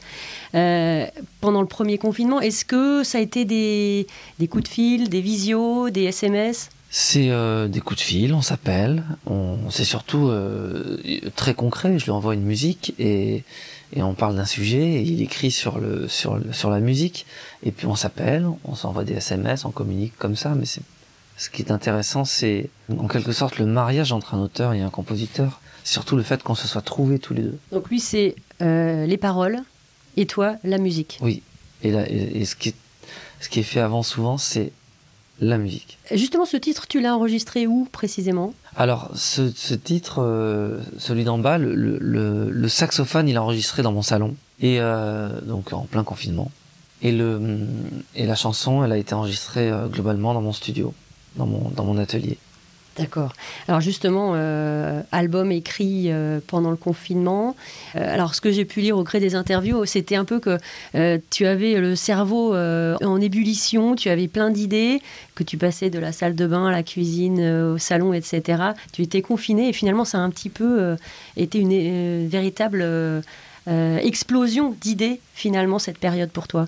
euh, 0.53 1.05
pendant 1.41 1.61
le 1.61 1.67
premier 1.67 1.97
confinement, 1.97 2.39
est-ce 2.39 2.63
que 2.63 3.03
ça 3.03 3.17
a 3.17 3.21
été 3.21 3.43
des, 3.43 4.07
des 4.39 4.47
coups 4.47 4.63
de 4.63 4.69
fil, 4.69 5.09
des 5.09 5.19
visios, 5.19 5.89
des 5.89 6.03
SMS 6.03 6.69
c'est 6.97 7.29
euh, 7.29 7.67
des 7.67 7.81
coups 7.81 7.99
de 7.99 8.05
fil, 8.05 8.33
on 8.33 8.41
s'appelle, 8.41 9.03
on, 9.25 9.57
c'est 9.69 9.83
surtout 9.83 10.29
euh, 10.29 10.97
très 11.35 11.53
concret. 11.53 11.99
Je 11.99 12.05
lui 12.05 12.11
envoie 12.11 12.35
une 12.35 12.43
musique 12.45 12.93
et, 12.97 13.43
et 13.91 14.01
on 14.01 14.13
parle 14.13 14.37
d'un 14.37 14.45
sujet 14.45 14.93
et 14.93 15.01
il 15.01 15.21
écrit 15.21 15.51
sur 15.51 15.77
le 15.77 16.07
sur 16.07 16.37
le, 16.37 16.53
sur 16.53 16.69
la 16.69 16.79
musique 16.79 17.25
et 17.63 17.73
puis 17.73 17.85
on 17.85 17.97
s'appelle, 17.97 18.47
on 18.63 18.75
s'envoie 18.75 19.03
des 19.03 19.15
SMS, 19.15 19.65
on 19.65 19.71
communique 19.71 20.13
comme 20.17 20.37
ça. 20.37 20.55
Mais 20.55 20.63
c'est 20.63 20.83
ce 21.35 21.49
qui 21.49 21.63
est 21.63 21.69
intéressant, 21.69 22.23
c'est 22.23 22.69
en 22.97 23.09
quelque 23.09 23.33
sorte 23.33 23.59
le 23.59 23.65
mariage 23.65 24.13
entre 24.13 24.33
un 24.33 24.39
auteur 24.39 24.71
et 24.71 24.79
un 24.79 24.89
compositeur. 24.89 25.59
Surtout 25.83 26.15
le 26.15 26.23
fait 26.23 26.43
qu'on 26.43 26.55
se 26.55 26.65
soit 26.65 26.81
trouvés 26.81 27.19
tous 27.19 27.33
les 27.33 27.41
deux. 27.41 27.59
Donc 27.73 27.89
lui, 27.89 27.99
c'est 27.99 28.35
euh, 28.61 29.05
les 29.05 29.17
paroles 29.17 29.59
et 30.15 30.27
toi, 30.27 30.55
la 30.63 30.77
musique. 30.77 31.19
Oui. 31.21 31.43
Et, 31.83 31.89
et, 31.89 32.45
ce, 32.45 32.55
qui 32.55 32.69
est, 32.69 32.75
ce 33.41 33.49
qui 33.49 33.59
est 33.59 33.63
fait 33.63 33.81
avant 33.81 34.01
souvent, 34.01 34.37
c'est 34.37 34.71
la 35.39 35.57
musique. 35.57 35.97
Justement, 36.11 36.45
ce 36.45 36.57
titre, 36.57 36.87
tu 36.87 37.01
l'as 37.01 37.15
enregistré 37.15 37.67
où 37.67 37.87
précisément? 37.91 38.53
Alors, 38.75 39.11
ce, 39.15 39.51
ce 39.53 39.73
titre, 39.73 40.21
euh, 40.21 40.79
celui 40.97 41.23
d'en 41.23 41.37
bas, 41.37 41.57
le, 41.57 41.73
le, 41.75 42.49
le, 42.49 42.69
saxophone, 42.69 43.27
il 43.27 43.35
est 43.35 43.39
enregistré 43.39 43.83
dans 43.83 43.91
mon 43.91 44.01
salon. 44.01 44.35
Et 44.61 44.79
euh, 44.79 45.41
donc 45.41 45.73
en 45.73 45.81
plein 45.81 46.03
confinement. 46.03 46.51
Et, 47.01 47.11
le, 47.11 47.59
et 48.15 48.25
la 48.25 48.35
chanson, 48.35 48.83
elle 48.83 48.93
a 48.93 48.97
été 48.97 49.13
enregistrée 49.13 49.69
euh, 49.69 49.87
globalement 49.87 50.33
dans 50.33 50.41
mon 50.41 50.53
studio 50.53 50.93
dans 51.35 51.45
mon, 51.45 51.69
dans 51.69 51.83
mon 51.83 51.97
atelier. 51.97 52.37
D'accord. 52.97 53.33
Alors 53.67 53.81
justement, 53.81 54.33
euh, 54.35 55.01
album 55.11 55.51
écrit 55.51 56.05
euh, 56.07 56.39
pendant 56.47 56.71
le 56.71 56.77
confinement. 56.77 57.55
Euh, 57.95 58.13
alors 58.13 58.35
ce 58.35 58.41
que 58.41 58.51
j'ai 58.51 58.63
pu 58.63 58.79
lire 58.79 58.97
au 58.97 59.03
gré 59.03 59.19
des 59.19 59.35
interviews, 59.35 59.85
c'était 59.85 60.15
un 60.15 60.23
peu 60.23 60.39
que 60.39 60.57
tu 61.29 61.45
avais 61.45 61.79
le 61.79 61.95
cerveau 61.95 62.55
en 62.55 63.21
ébullition, 63.21 63.95
tu 63.95 64.09
avais 64.09 64.27
plein 64.27 64.49
d'idées, 64.49 65.01
que 65.35 65.43
tu 65.43 65.57
passais 65.57 65.89
de 65.89 65.99
la 65.99 66.11
salle 66.11 66.35
de 66.35 66.47
bain 66.47 66.67
à 66.67 66.71
la 66.71 66.83
cuisine, 66.83 67.41
au 67.41 67.77
salon, 67.77 68.13
etc. 68.13 68.63
Tu 68.93 69.01
étais 69.01 69.21
confiné 69.21 69.69
et 69.69 69.73
finalement 69.73 70.05
ça 70.05 70.19
a 70.19 70.21
un 70.21 70.29
petit 70.29 70.49
peu 70.49 70.95
été 71.35 71.59
une 71.59 72.27
véritable 72.27 72.85
explosion 73.67 74.75
d'idées 74.79 75.19
finalement 75.33 75.79
cette 75.79 75.97
période 75.97 76.29
pour 76.29 76.47
toi. 76.47 76.67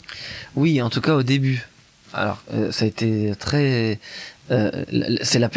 Oui, 0.56 0.82
en 0.82 0.90
tout 0.90 1.02
cas 1.02 1.16
au 1.16 1.24
début. 1.24 1.66
Alors, 2.14 2.42
ça 2.72 2.86
a 2.86 2.88
été 2.88 3.34
très 3.40 4.00
euh, 4.52 4.86
c'est 5.24 5.40
la, 5.40 5.50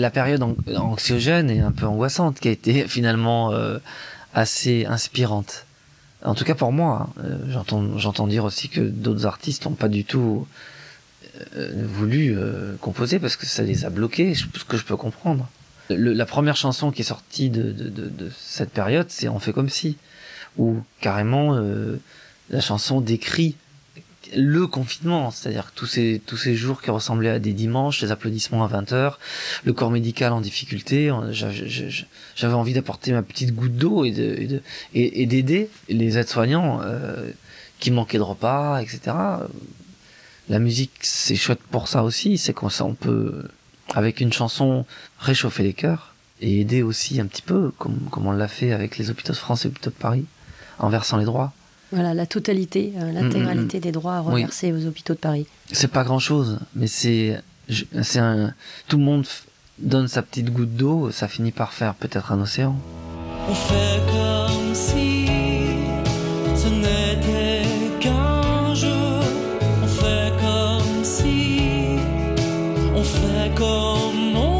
la 0.00 0.10
période 0.10 0.42
anxiogène 0.76 1.50
et 1.50 1.60
un 1.60 1.72
peu 1.72 1.86
angoissante 1.86 2.40
qui 2.40 2.48
a 2.48 2.50
été 2.50 2.86
finalement 2.88 3.52
euh, 3.52 3.78
assez 4.34 4.84
inspirante. 4.86 5.64
En 6.24 6.34
tout 6.34 6.44
cas 6.44 6.54
pour 6.54 6.72
moi, 6.72 7.10
hein. 7.18 7.22
euh, 7.24 7.96
j'entends, 7.96 8.26
dire 8.26 8.44
aussi 8.44 8.68
que 8.68 8.80
d'autres 8.80 9.26
artistes 9.26 9.64
n'ont 9.64 9.72
pas 9.72 9.88
du 9.88 10.04
tout 10.04 10.46
voulu 11.74 12.38
composer 12.80 13.18
parce 13.18 13.34
que 13.34 13.44
ça 13.44 13.64
les 13.64 13.84
a 13.84 13.90
bloqués, 13.90 14.36
ce 14.36 14.44
que 14.68 14.76
je 14.76 14.84
peux 14.84 14.96
comprendre. 14.96 15.48
la 15.90 16.26
première 16.26 16.54
chanson 16.54 16.92
qui 16.92 17.02
est 17.02 17.04
sortie 17.04 17.50
de, 17.50 17.72
de, 17.72 17.88
de, 17.88 18.08
de 18.08 18.30
cette 18.38 18.70
période, 18.70 19.06
c'est 19.08 19.26
On 19.26 19.40
fait 19.40 19.52
comme 19.52 19.68
si, 19.68 19.96
où 20.58 20.76
carrément 21.00 21.58
la 22.50 22.60
chanson 22.60 23.00
décrit 23.00 23.56
le 24.36 24.66
confinement, 24.66 25.30
c'est-à-dire 25.30 25.72
tous 25.74 25.86
ces 25.86 26.20
tous 26.26 26.36
ces 26.36 26.54
jours 26.54 26.82
qui 26.82 26.90
ressemblaient 26.90 27.30
à 27.30 27.38
des 27.38 27.52
dimanches, 27.52 28.02
les 28.02 28.10
applaudissements 28.10 28.64
à 28.64 28.68
20h, 28.68 29.14
le 29.64 29.72
corps 29.72 29.90
médical 29.90 30.32
en 30.32 30.40
difficulté, 30.40 31.12
j'avais 32.36 32.54
envie 32.54 32.74
d'apporter 32.74 33.12
ma 33.12 33.22
petite 33.22 33.54
goutte 33.54 33.76
d'eau 33.76 34.04
et 34.04 34.10
de 34.10 34.62
et 34.94 35.26
d'aider 35.26 35.68
les 35.88 36.18
aides-soignants 36.18 36.80
euh, 36.82 37.30
qui 37.80 37.90
manquaient 37.90 38.18
de 38.18 38.22
repas, 38.22 38.80
etc. 38.80 39.16
La 40.48 40.58
musique, 40.58 40.92
c'est 41.00 41.36
chouette 41.36 41.60
pour 41.70 41.88
ça 41.88 42.04
aussi, 42.04 42.36
c'est 42.36 42.52
qu'on 42.52 42.68
on 42.80 42.94
peut 42.94 43.44
avec 43.94 44.20
une 44.20 44.32
chanson 44.32 44.84
réchauffer 45.18 45.62
les 45.62 45.72
cœurs 45.72 46.14
et 46.40 46.60
aider 46.60 46.82
aussi 46.82 47.20
un 47.20 47.26
petit 47.26 47.42
peu, 47.42 47.70
comme, 47.78 47.98
comme 48.10 48.26
on 48.26 48.32
l'a 48.32 48.48
fait 48.48 48.72
avec 48.72 48.98
les 48.98 49.10
hôpitaux 49.10 49.32
de 49.32 49.38
France 49.38 49.64
et 49.64 49.68
hôpitaux 49.68 49.90
de 49.90 49.94
Paris, 49.94 50.26
en 50.78 50.88
versant 50.88 51.16
les 51.16 51.24
droits. 51.24 51.52
Voilà, 51.94 52.12
la 52.12 52.26
totalité, 52.26 52.92
euh, 52.96 53.12
l'intégralité 53.12 53.78
mm, 53.78 53.78
mm, 53.78 53.80
mm. 53.80 53.82
des 53.82 53.92
droits 53.92 54.20
reversés 54.20 54.72
aux 54.72 54.84
hôpitaux 54.84 55.14
de 55.14 55.18
Paris. 55.18 55.46
C'est 55.70 55.90
pas 55.90 56.02
grand 56.02 56.18
chose, 56.18 56.58
mais 56.74 56.88
c'est, 56.88 57.40
c'est 58.02 58.18
un, 58.18 58.52
tout 58.88 58.98
le 58.98 59.04
monde 59.04 59.24
donne 59.78 60.08
sa 60.08 60.22
petite 60.22 60.50
goutte 60.52 60.74
d'eau, 60.74 61.10
ça 61.12 61.28
finit 61.28 61.52
par 61.52 61.72
faire 61.72 61.94
peut-être 61.94 62.32
un 62.32 62.40
océan. 62.40 62.76
On 63.48 63.54
fait 63.54 64.00
comme 64.10 64.74
si 64.74 65.26
ce 66.56 66.68
n'était 66.68 67.62
qu'un 68.00 68.74
jeu. 68.74 68.88
On 69.82 69.86
fait 69.86 70.32
comme 70.40 71.04
si, 71.04 71.96
on 72.94 73.02
fait 73.02 73.54
comme 73.54 74.36
on 74.36 74.53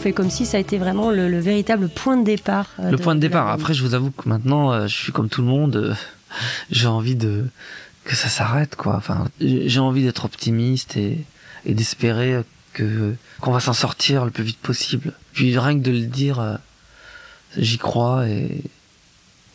fait 0.00 0.12
comme 0.12 0.30
si 0.30 0.46
ça 0.46 0.56
a 0.56 0.60
été 0.60 0.78
vraiment 0.78 1.10
le, 1.10 1.38
véritable 1.38 1.88
point 1.88 2.16
de 2.16 2.24
départ. 2.24 2.66
Euh, 2.80 2.90
le 2.90 2.96
point 2.96 3.14
de 3.14 3.20
départ. 3.20 3.48
Après, 3.48 3.74
je 3.74 3.82
vous 3.82 3.94
avoue 3.94 4.10
que 4.10 4.28
maintenant, 4.28 4.72
euh, 4.72 4.86
je 4.86 4.96
suis 4.96 5.12
comme 5.12 5.28
tout 5.28 5.42
le 5.42 5.46
monde. 5.46 5.76
Euh, 5.76 5.94
j'ai 6.70 6.86
envie 6.86 7.14
de 7.14 7.44
que 8.04 8.16
ça 8.16 8.28
s'arrête, 8.28 8.76
quoi. 8.76 8.96
Enfin, 8.96 9.28
j'ai 9.40 9.78
envie 9.78 10.02
d'être 10.02 10.24
optimiste 10.24 10.96
et, 10.96 11.24
d'espérer 11.66 12.42
que 12.72 13.14
qu'on 13.40 13.52
va 13.52 13.60
s'en 13.60 13.74
sortir 13.74 14.24
le 14.24 14.30
plus 14.30 14.42
vite 14.42 14.58
possible. 14.58 15.12
Puis 15.34 15.56
rien 15.58 15.78
que 15.78 15.84
de 15.84 15.90
le 15.90 16.06
dire, 16.06 16.58
j'y 17.58 17.76
crois 17.76 18.26
et 18.26 18.62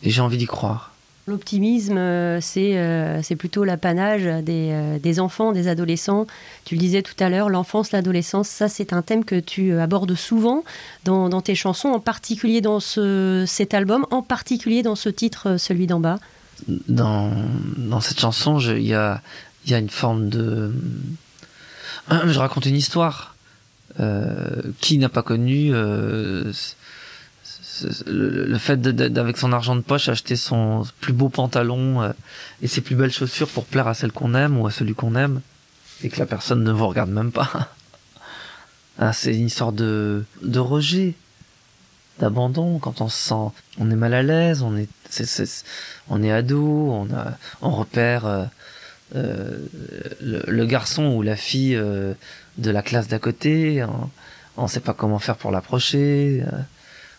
j'ai 0.04 0.20
envie 0.20 0.38
d'y 0.38 0.46
croire. 0.46 0.92
L'optimisme, 1.28 1.98
euh, 1.98 2.40
euh, 2.56 3.20
c'est 3.20 3.34
plutôt 3.34 3.64
l'apanage 3.64 4.22
des, 4.44 4.70
euh, 4.70 4.98
des, 5.00 5.18
enfants, 5.18 5.50
des 5.50 5.66
adolescents. 5.66 6.24
Tu 6.64 6.76
le 6.76 6.80
disais 6.80 7.02
tout 7.02 7.16
à 7.18 7.28
l'heure, 7.28 7.48
l'enfance, 7.50 7.90
l'adolescence, 7.90 8.48
ça 8.48 8.68
c'est 8.68 8.92
un 8.92 9.02
thème 9.02 9.24
que 9.24 9.40
tu 9.40 9.76
abordes 9.76 10.14
souvent 10.14 10.62
dans, 11.04 11.40
tes 11.40 11.56
chansons, 11.56 11.88
en 11.88 11.98
particulier 11.98 12.60
dans 12.60 12.78
ce, 12.78 13.42
cet 13.44 13.74
album, 13.74 14.06
en 14.12 14.22
particulier 14.22 14.84
dans 14.84 14.94
ce 14.94 15.08
titre, 15.08 15.56
celui 15.56 15.88
d'en 15.88 15.98
bas. 15.98 16.20
Dans, 16.68 17.32
dans 17.76 18.00
cette 18.00 18.20
chanson, 18.20 18.60
il 18.60 18.86
y 18.86 18.94
a, 18.94 19.20
y 19.66 19.74
a 19.74 19.78
une 19.78 19.90
forme 19.90 20.28
de... 20.28 20.72
Je 22.08 22.38
raconte 22.38 22.66
une 22.66 22.76
histoire. 22.76 23.34
qui 24.80 24.98
n'a 24.98 25.08
pas 25.08 25.22
connu 25.22 25.72
le, 28.06 28.58
fait 28.58 28.80
d'avec 28.80 29.36
son 29.36 29.52
argent 29.52 29.76
de 29.76 29.80
poche 29.80 30.08
acheter 30.08 30.36
son 30.36 30.84
plus 31.00 31.12
beau 31.12 31.28
pantalon 31.28 32.02
euh, 32.02 32.12
et 32.62 32.68
ses 32.68 32.80
plus 32.80 32.96
belles 32.96 33.12
chaussures 33.12 33.48
pour 33.48 33.64
plaire 33.64 33.88
à 33.88 33.94
celle 33.94 34.12
qu'on 34.12 34.34
aime 34.34 34.58
ou 34.58 34.66
à 34.66 34.70
celui 34.70 34.94
qu'on 34.94 35.14
aime 35.14 35.40
et 36.02 36.08
que 36.08 36.18
la 36.18 36.26
personne 36.26 36.62
ne 36.62 36.72
vous 36.72 36.86
regarde 36.86 37.10
même 37.10 37.32
pas. 37.32 37.70
ah, 38.98 39.12
c'est 39.12 39.34
une 39.34 39.46
histoire 39.46 39.72
de, 39.72 40.24
de 40.42 40.58
rejet, 40.58 41.14
d'abandon 42.18 42.78
quand 42.78 43.00
on 43.00 43.08
se 43.08 43.28
sent, 43.28 43.54
on 43.78 43.90
est 43.90 43.96
mal 43.96 44.14
à 44.14 44.22
l'aise, 44.22 44.62
on 44.62 44.76
est, 44.76 44.88
on 46.08 46.22
est 46.22 46.32
ado, 46.32 46.90
on 46.90 47.08
on 47.62 47.70
repère 47.70 48.26
euh, 48.26 48.44
euh, 49.14 49.58
le, 50.20 50.66
garçon 50.66 51.04
ou 51.14 51.22
la 51.22 51.36
fille 51.36 51.76
de 51.76 52.70
la 52.70 52.82
classe 52.82 53.08
d'à 53.08 53.18
côté, 53.18 53.84
on, 54.56 54.62
ne 54.62 54.68
sait 54.68 54.80
pas 54.80 54.94
comment 54.94 55.18
faire 55.18 55.36
pour 55.36 55.50
l'approcher 55.50 56.42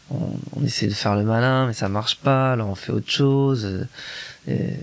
on, 0.10 0.64
essaie 0.66 0.88
de 0.88 0.94
faire 0.94 1.16
le 1.16 1.24
malin, 1.24 1.68
mais 1.68 1.74
ça 1.74 1.90
marche 1.90 2.18
pas. 2.18 2.54
Alors 2.54 2.70
on 2.70 2.76
fait 2.76 2.92
autre 2.92 3.10
chose. 3.10 3.66
Euh, 3.66 3.86
et 4.48 4.74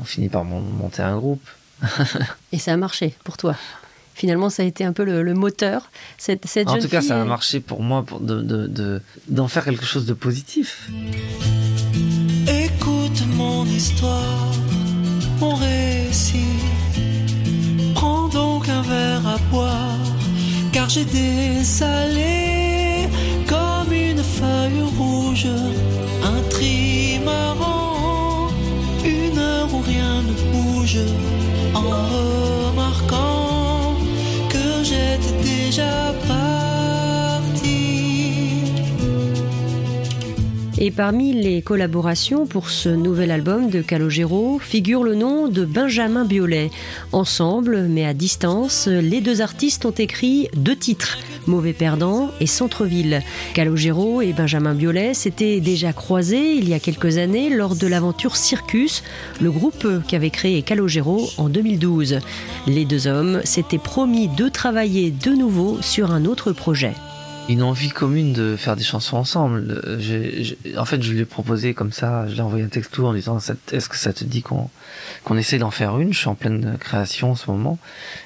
on 0.00 0.04
finit 0.04 0.28
par 0.28 0.44
monter 0.44 1.02
un 1.02 1.16
groupe. 1.16 1.46
et 2.52 2.58
ça 2.58 2.72
a 2.72 2.76
marché 2.76 3.14
pour 3.24 3.36
toi 3.36 3.56
Finalement, 4.14 4.50
ça 4.50 4.64
a 4.64 4.66
été 4.66 4.84
un 4.84 4.92
peu 4.92 5.04
le, 5.04 5.32
moteur. 5.32 5.90
Cette, 6.18 6.44
cette 6.46 6.68
en 6.68 6.78
tout 6.78 6.88
cas, 6.88 7.00
ça 7.00 7.22
a 7.22 7.24
marché 7.24 7.60
pour 7.60 7.82
moi 7.82 8.02
pour 8.02 8.20
d'en 8.20 8.42
de, 8.42 9.00
de, 9.28 9.46
faire 9.46 9.64
quelque 9.64 9.86
chose 9.86 10.04
de 10.04 10.12
positif. 10.12 10.90
Écoute 12.46 13.22
mon 13.34 13.64
histoire, 13.64 14.52
mon 15.38 15.54
récit. 15.54 16.44
Prends 17.94 18.28
donc 18.28 18.68
un 18.68 18.82
verre 18.82 19.26
à 19.26 19.38
boire, 19.50 19.98
car 20.72 20.90
j'ai 20.90 21.06
dessalé 21.06 22.39
Et 40.82 40.90
parmi 40.90 41.34
les 41.34 41.60
collaborations 41.60 42.46
pour 42.46 42.70
ce 42.70 42.88
nouvel 42.88 43.30
album 43.30 43.68
de 43.68 43.82
Calogero 43.82 44.58
figure 44.58 45.04
le 45.04 45.14
nom 45.14 45.46
de 45.48 45.66
Benjamin 45.66 46.24
Biolay. 46.24 46.70
Ensemble, 47.12 47.82
mais 47.82 48.06
à 48.06 48.14
distance, 48.14 48.86
les 48.86 49.20
deux 49.20 49.42
artistes 49.42 49.84
ont 49.84 49.90
écrit 49.90 50.48
deux 50.56 50.74
titres, 50.74 51.18
Mauvais 51.46 51.74
Perdant 51.74 52.30
et 52.40 52.46
Centreville. 52.46 53.20
Calogero 53.52 54.22
et 54.22 54.32
Benjamin 54.32 54.72
Biolay 54.72 55.12
s'étaient 55.12 55.60
déjà 55.60 55.92
croisés 55.92 56.54
il 56.54 56.66
y 56.66 56.72
a 56.72 56.80
quelques 56.80 57.18
années 57.18 57.50
lors 57.50 57.76
de 57.76 57.86
l'aventure 57.86 58.36
Circus, 58.36 59.02
le 59.38 59.50
groupe 59.50 59.86
qu'avait 60.08 60.30
créé 60.30 60.62
Calogero 60.62 61.28
en 61.36 61.50
2012. 61.50 62.20
Les 62.66 62.86
deux 62.86 63.06
hommes 63.06 63.42
s'étaient 63.44 63.76
promis 63.76 64.28
de 64.28 64.48
travailler 64.48 65.10
de 65.10 65.32
nouveau 65.32 65.76
sur 65.82 66.10
un 66.10 66.24
autre 66.24 66.52
projet 66.52 66.94
une 67.48 67.62
envie 67.62 67.90
commune 67.90 68.32
de 68.32 68.56
faire 68.56 68.76
des 68.76 68.84
chansons 68.84 69.16
ensemble. 69.16 69.82
en 70.76 70.84
fait, 70.84 71.02
je 71.02 71.12
lui 71.12 71.20
ai 71.20 71.24
proposé 71.24 71.74
comme 71.74 71.92
ça, 71.92 72.26
je 72.28 72.32
lui 72.32 72.38
ai 72.38 72.42
envoyé 72.42 72.64
un 72.64 72.68
texto 72.68 73.06
en 73.06 73.14
disant 73.14 73.38
est-ce 73.72 73.88
que 73.88 73.96
ça 73.96 74.12
te 74.12 74.24
dit 74.24 74.42
qu'on 74.42 74.68
qu'on 75.24 75.36
essaie 75.36 75.58
d'en 75.58 75.70
faire 75.70 75.98
une? 75.98 76.12
Je 76.12 76.18
suis 76.18 76.28
en 76.28 76.34
pleine 76.34 76.76
création 76.78 77.32
en 77.32 77.34
ce 77.34 77.50
moment. 77.50 77.78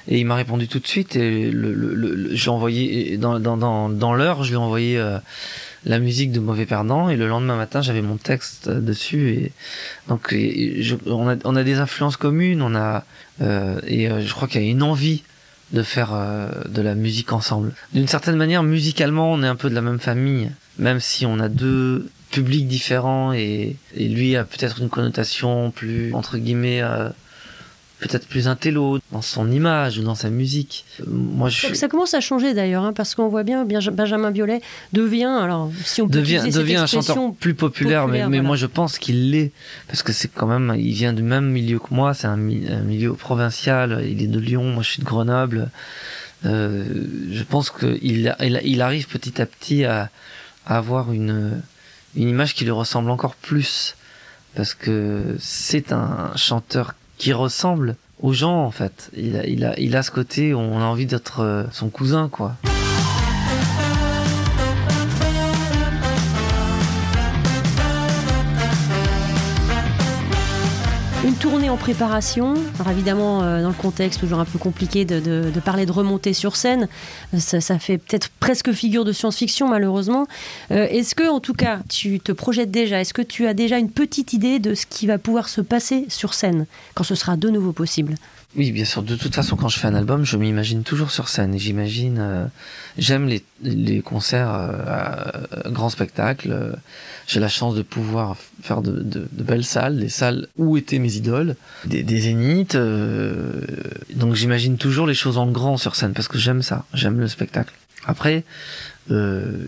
Et 0.07 0.19
il 0.19 0.25
m'a 0.25 0.35
répondu 0.35 0.67
tout 0.67 0.79
de 0.79 0.87
suite 0.87 1.15
et 1.15 1.49
le, 1.49 2.29
j'ai 2.35 2.49
envoyé 2.49 3.17
dans 3.17 3.39
dans 3.39 3.89
dans, 3.89 4.13
l'heure, 4.13 4.43
je 4.43 4.49
lui 4.49 4.55
ai 4.55 4.59
envoyé 4.59 4.97
euh, 4.97 5.17
la 5.85 5.99
musique 5.99 6.31
de 6.31 6.39
Mauvais 6.39 6.65
Perdant 6.65 7.09
et 7.09 7.15
le 7.15 7.27
lendemain 7.27 7.55
matin, 7.55 7.81
j'avais 7.81 8.01
mon 8.01 8.17
texte 8.17 8.69
dessus 8.69 9.29
et 9.29 9.51
donc 10.07 10.35
on, 11.05 11.29
a, 11.29 11.35
on 11.43 11.55
a 11.55 11.63
des 11.63 11.77
influences 11.77 12.17
communes, 12.17 12.61
on 12.61 12.75
a 12.75 13.03
euh, 13.41 13.79
et 13.85 14.09
euh, 14.09 14.21
je 14.21 14.33
crois 14.33 14.47
qu'il 14.47 14.61
y 14.61 14.67
a 14.67 14.69
une 14.69 14.83
envie 14.83 15.23
de 15.71 15.83
faire 15.83 16.13
euh, 16.13 16.49
de 16.67 16.81
la 16.81 16.95
musique 16.95 17.33
ensemble. 17.33 17.73
D'une 17.93 18.07
certaine 18.07 18.35
manière, 18.35 18.63
musicalement, 18.63 19.31
on 19.31 19.43
est 19.43 19.47
un 19.47 19.55
peu 19.55 19.69
de 19.69 19.75
la 19.75 19.81
même 19.81 19.99
famille, 19.99 20.51
même 20.77 20.99
si 20.99 21.25
on 21.25 21.39
a 21.39 21.49
deux 21.49 22.07
publics 22.31 22.67
différents 22.67 23.33
et, 23.33 23.77
et 23.95 24.07
lui 24.09 24.35
a 24.35 24.43
peut-être 24.43 24.81
une 24.81 24.89
connotation 24.89 25.71
plus 25.71 26.13
entre 26.13 26.37
guillemets 26.37 26.81
euh, 26.81 27.09
peut-être 27.99 28.27
plus 28.27 28.47
intello 28.47 28.99
dans 29.11 29.21
son 29.21 29.51
image 29.51 29.97
ou 29.97 30.03
dans 30.03 30.15
sa 30.15 30.29
musique. 30.29 30.85
Euh, 30.99 31.05
Moi, 31.07 31.49
je 31.49 31.73
Ça, 31.73 31.87
commence 31.87 32.13
à 32.13 32.19
changer 32.19 32.53
d'ailleurs, 32.53 32.83
hein, 32.83 32.93
parce 32.93 33.15
qu'on 33.15 33.29
voit 33.29 33.43
bien, 33.43 33.65
Benjamin 33.65 34.31
Biolay 34.31 34.61
devient, 34.93 35.23
alors 35.41 35.71
si 35.83 36.01
on 36.01 36.07
peut 36.07 36.19
devient, 36.19 36.35
utiliser 36.35 36.51
cette 36.51 36.61
devient 36.61 36.75
un 36.77 36.87
chanteur 36.87 37.33
plus 37.39 37.53
populaire, 37.53 38.03
populaire, 38.03 38.07
mais, 38.07 38.31
mais 38.31 38.37
voilà. 38.37 38.47
moi 38.47 38.55
je 38.57 38.65
pense 38.65 38.97
qu'il 38.99 39.31
l'est 39.31 39.51
parce 39.87 40.03
que 40.03 40.11
c'est 40.11 40.27
quand 40.27 40.47
même, 40.47 40.75
il 40.77 40.91
vient 40.93 41.13
du 41.13 41.23
même 41.23 41.49
milieu 41.49 41.79
que 41.79 41.93
moi, 41.93 42.13
c'est 42.13 42.27
un, 42.27 42.33
un 42.33 42.81
milieu 42.83 43.13
provincial, 43.13 44.03
il 44.05 44.21
est 44.21 44.27
de 44.27 44.39
Lyon, 44.39 44.63
moi 44.65 44.83
je 44.83 44.89
suis 44.91 44.99
de 44.99 45.05
Grenoble. 45.05 45.69
Euh, 46.45 46.83
je 47.31 47.43
pense 47.43 47.71
qu'il 47.71 47.97
il, 48.01 48.61
il 48.65 48.81
arrive 48.81 49.07
petit 49.07 49.41
à 49.41 49.45
petit 49.45 49.85
à, 49.85 50.09
à 50.67 50.77
avoir 50.77 51.11
une, 51.11 51.61
une 52.15 52.29
image 52.29 52.53
qui 52.53 52.65
lui 52.65 52.71
ressemble 52.71 53.09
encore 53.09 53.35
plus 53.35 53.95
parce 54.53 54.73
que 54.73 55.35
c'est 55.39 55.91
un 55.91 56.31
chanteur 56.35 56.93
qui 57.17 57.33
ressemble 57.33 57.95
aux 58.21 58.33
gens 58.33 58.63
en 58.63 58.71
fait. 58.71 59.09
Il 59.15 59.35
a, 59.37 59.45
il 59.45 59.65
a, 59.65 59.79
il 59.79 59.95
a 59.95 60.03
ce 60.03 60.11
côté 60.11 60.53
où 60.53 60.59
on 60.59 60.79
a 60.79 60.85
envie 60.85 61.05
d'être 61.05 61.41
euh, 61.41 61.63
son 61.71 61.89
cousin 61.89 62.29
quoi. 62.29 62.55
Une 71.25 71.33
tournée 71.33 71.71
en 71.71 71.75
préparation, 71.75 72.53
alors 72.79 72.91
évidemment 72.91 73.41
euh, 73.41 73.63
dans 73.63 73.69
le 73.69 73.73
contexte 73.73 74.19
toujours 74.19 74.37
un 74.37 74.45
peu 74.45 74.59
compliqué 74.59 75.05
de, 75.05 75.49
parler 75.65 75.87
de 75.87 75.91
remontée 75.91 76.33
sur 76.33 76.55
scène, 76.55 76.87
Euh, 77.33 77.39
ça, 77.39 77.61
ça 77.61 77.79
fait 77.79 77.97
peut-être 77.97 78.29
presque 78.39 78.71
figure 78.71 79.03
de 79.05 79.11
science-fiction 79.11 79.67
malheureusement. 79.67 80.27
Euh, 80.69 80.87
est-ce 80.87 81.15
que 81.15 81.27
en 81.27 81.39
tout 81.39 81.55
cas 81.55 81.79
tu 81.89 82.19
te 82.19 82.31
projettes 82.31 82.69
déjà, 82.69 83.01
est-ce 83.01 83.15
que 83.15 83.23
tu 83.23 83.47
as 83.47 83.55
déjà 83.55 83.79
une 83.79 83.89
petite 83.89 84.33
idée 84.33 84.59
de 84.59 84.75
ce 84.75 84.85
qui 84.85 85.07
va 85.07 85.17
pouvoir 85.17 85.49
se 85.49 85.61
passer 85.61 86.05
sur 86.09 86.35
scène 86.35 86.67
quand 86.93 87.03
ce 87.03 87.15
sera 87.15 87.37
de 87.37 87.49
nouveau 87.49 87.71
possible? 87.71 88.13
Oui, 88.57 88.71
bien 88.71 88.85
sûr. 88.85 89.03
De 89.03 89.15
toute 89.17 89.35
façon, 89.35 89.57
quand 89.57 89.67
je 89.67 89.77
fais 89.79 89.87
un 89.87 89.95
album, 89.95 90.23
je 90.23 90.37
m'imagine 90.37 90.83
toujours 90.83 91.11
sur 91.11 91.27
scène. 91.27 91.57
J'imagine, 91.59 92.17
euh, 92.19 92.45
j'aime 92.97 93.27
les, 93.27 93.43
les 93.61 94.01
concerts 94.01 94.49
euh, 94.53 94.71
à 95.65 95.69
grand 95.69 95.89
spectacle. 95.89 96.49
Euh, 96.51 96.71
J'ai 97.27 97.41
la 97.41 97.49
chance 97.49 97.75
de 97.75 97.81
pouvoir 97.81 98.37
faire 98.61 98.81
de, 98.81 98.91
de- 98.91 99.27
de 99.29 99.43
belles 99.43 99.65
salles, 99.65 99.99
des 99.99 100.07
salles 100.09 100.47
où 100.57 100.77
étaient 100.77 100.99
mes 100.99 101.15
idoles, 101.15 101.55
des, 101.85 102.01
des 102.03 102.21
zéniths. 102.21 102.75
euh, 102.75 103.61
donc 104.15 104.35
j'imagine 104.35 104.77
toujours 104.77 105.05
les 105.07 105.15
choses 105.15 105.37
en 105.37 105.47
grand 105.51 105.75
sur 105.77 105.95
scène 105.95 106.13
parce 106.13 106.27
que 106.29 106.37
j'aime 106.37 106.61
ça, 106.61 106.85
j'aime 106.93 107.19
le 107.19 107.27
spectacle. 107.27 107.73
Après, 108.05 108.43
euh, 109.11 109.67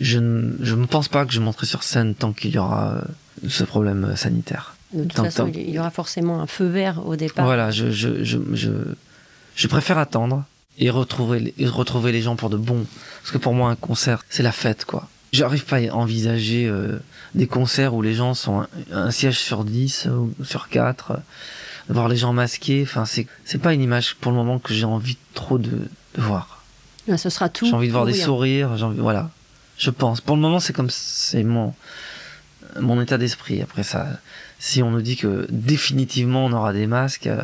je 0.00 0.18
ne 0.18 0.52
je 0.62 0.74
pense 0.74 1.08
pas 1.08 1.24
que 1.26 1.32
je 1.32 1.40
monterai 1.40 1.66
sur 1.66 1.82
scène 1.84 2.14
tant 2.14 2.32
qu'il 2.32 2.50
y 2.52 2.58
aura 2.58 2.94
euh, 3.44 3.48
ce 3.48 3.62
problème 3.64 4.16
sanitaire. 4.16 4.73
De 4.94 5.02
toute 5.02 5.14
Tant- 5.14 5.24
façon, 5.24 5.46
tant- 5.46 5.52
il 5.58 5.70
y 5.70 5.78
aura 5.78 5.90
forcément 5.90 6.40
un 6.40 6.46
feu 6.46 6.66
vert 6.66 7.06
au 7.06 7.16
départ. 7.16 7.44
Voilà, 7.44 7.70
je, 7.70 7.90
je, 7.90 8.22
je, 8.24 8.38
je, 8.52 8.70
je 9.56 9.66
préfère 9.66 9.98
attendre 9.98 10.44
et 10.78 10.88
retrouver, 10.90 11.52
et 11.58 11.66
retrouver 11.66 12.12
les 12.12 12.22
gens 12.22 12.36
pour 12.36 12.48
de 12.50 12.56
bon. 12.56 12.86
Parce 13.20 13.32
que 13.32 13.38
pour 13.38 13.54
moi, 13.54 13.70
un 13.70 13.76
concert, 13.76 14.22
c'est 14.30 14.42
la 14.42 14.52
fête, 14.52 14.84
quoi. 14.84 15.08
J'arrive 15.32 15.64
pas 15.64 15.78
à 15.78 15.92
envisager 15.94 16.66
euh, 16.68 16.98
des 17.34 17.48
concerts 17.48 17.94
où 17.94 18.02
les 18.02 18.14
gens 18.14 18.34
sont 18.34 18.60
un, 18.60 18.68
un 18.92 19.10
siège 19.10 19.38
sur 19.40 19.64
10 19.64 20.06
ou 20.06 20.32
sur 20.44 20.68
4, 20.68 21.10
euh, 21.10 21.16
voir 21.88 22.08
les 22.08 22.16
gens 22.16 22.32
masqués. 22.32 22.82
Enfin, 22.86 23.04
c'est, 23.04 23.26
c'est 23.44 23.58
pas 23.58 23.74
une 23.74 23.82
image 23.82 24.14
pour 24.20 24.30
le 24.30 24.38
moment 24.38 24.60
que 24.60 24.72
j'ai 24.72 24.84
envie 24.84 25.18
trop 25.34 25.58
de, 25.58 25.70
de 25.70 26.22
voir. 26.22 26.62
Ah, 27.10 27.18
Ce 27.18 27.30
sera 27.30 27.48
tout. 27.48 27.66
J'ai 27.66 27.72
envie 27.74 27.88
de 27.88 27.92
voir 27.92 28.06
des 28.06 28.14
sourires, 28.14 28.76
j'ai 28.76 28.84
envie, 28.84 29.00
voilà. 29.00 29.30
Je 29.76 29.90
pense. 29.90 30.20
Pour 30.20 30.36
le 30.36 30.42
moment, 30.42 30.60
c'est 30.60 30.72
comme, 30.72 30.88
c'est 30.90 31.42
mon, 31.42 31.74
mon 32.80 33.00
état 33.00 33.18
d'esprit. 33.18 33.62
Après 33.62 33.82
ça, 33.82 34.08
si 34.58 34.82
on 34.82 34.90
nous 34.90 35.02
dit 35.02 35.16
que 35.16 35.46
définitivement 35.50 36.46
on 36.46 36.52
aura 36.52 36.72
des 36.72 36.86
masques, 36.86 37.26
euh, 37.26 37.42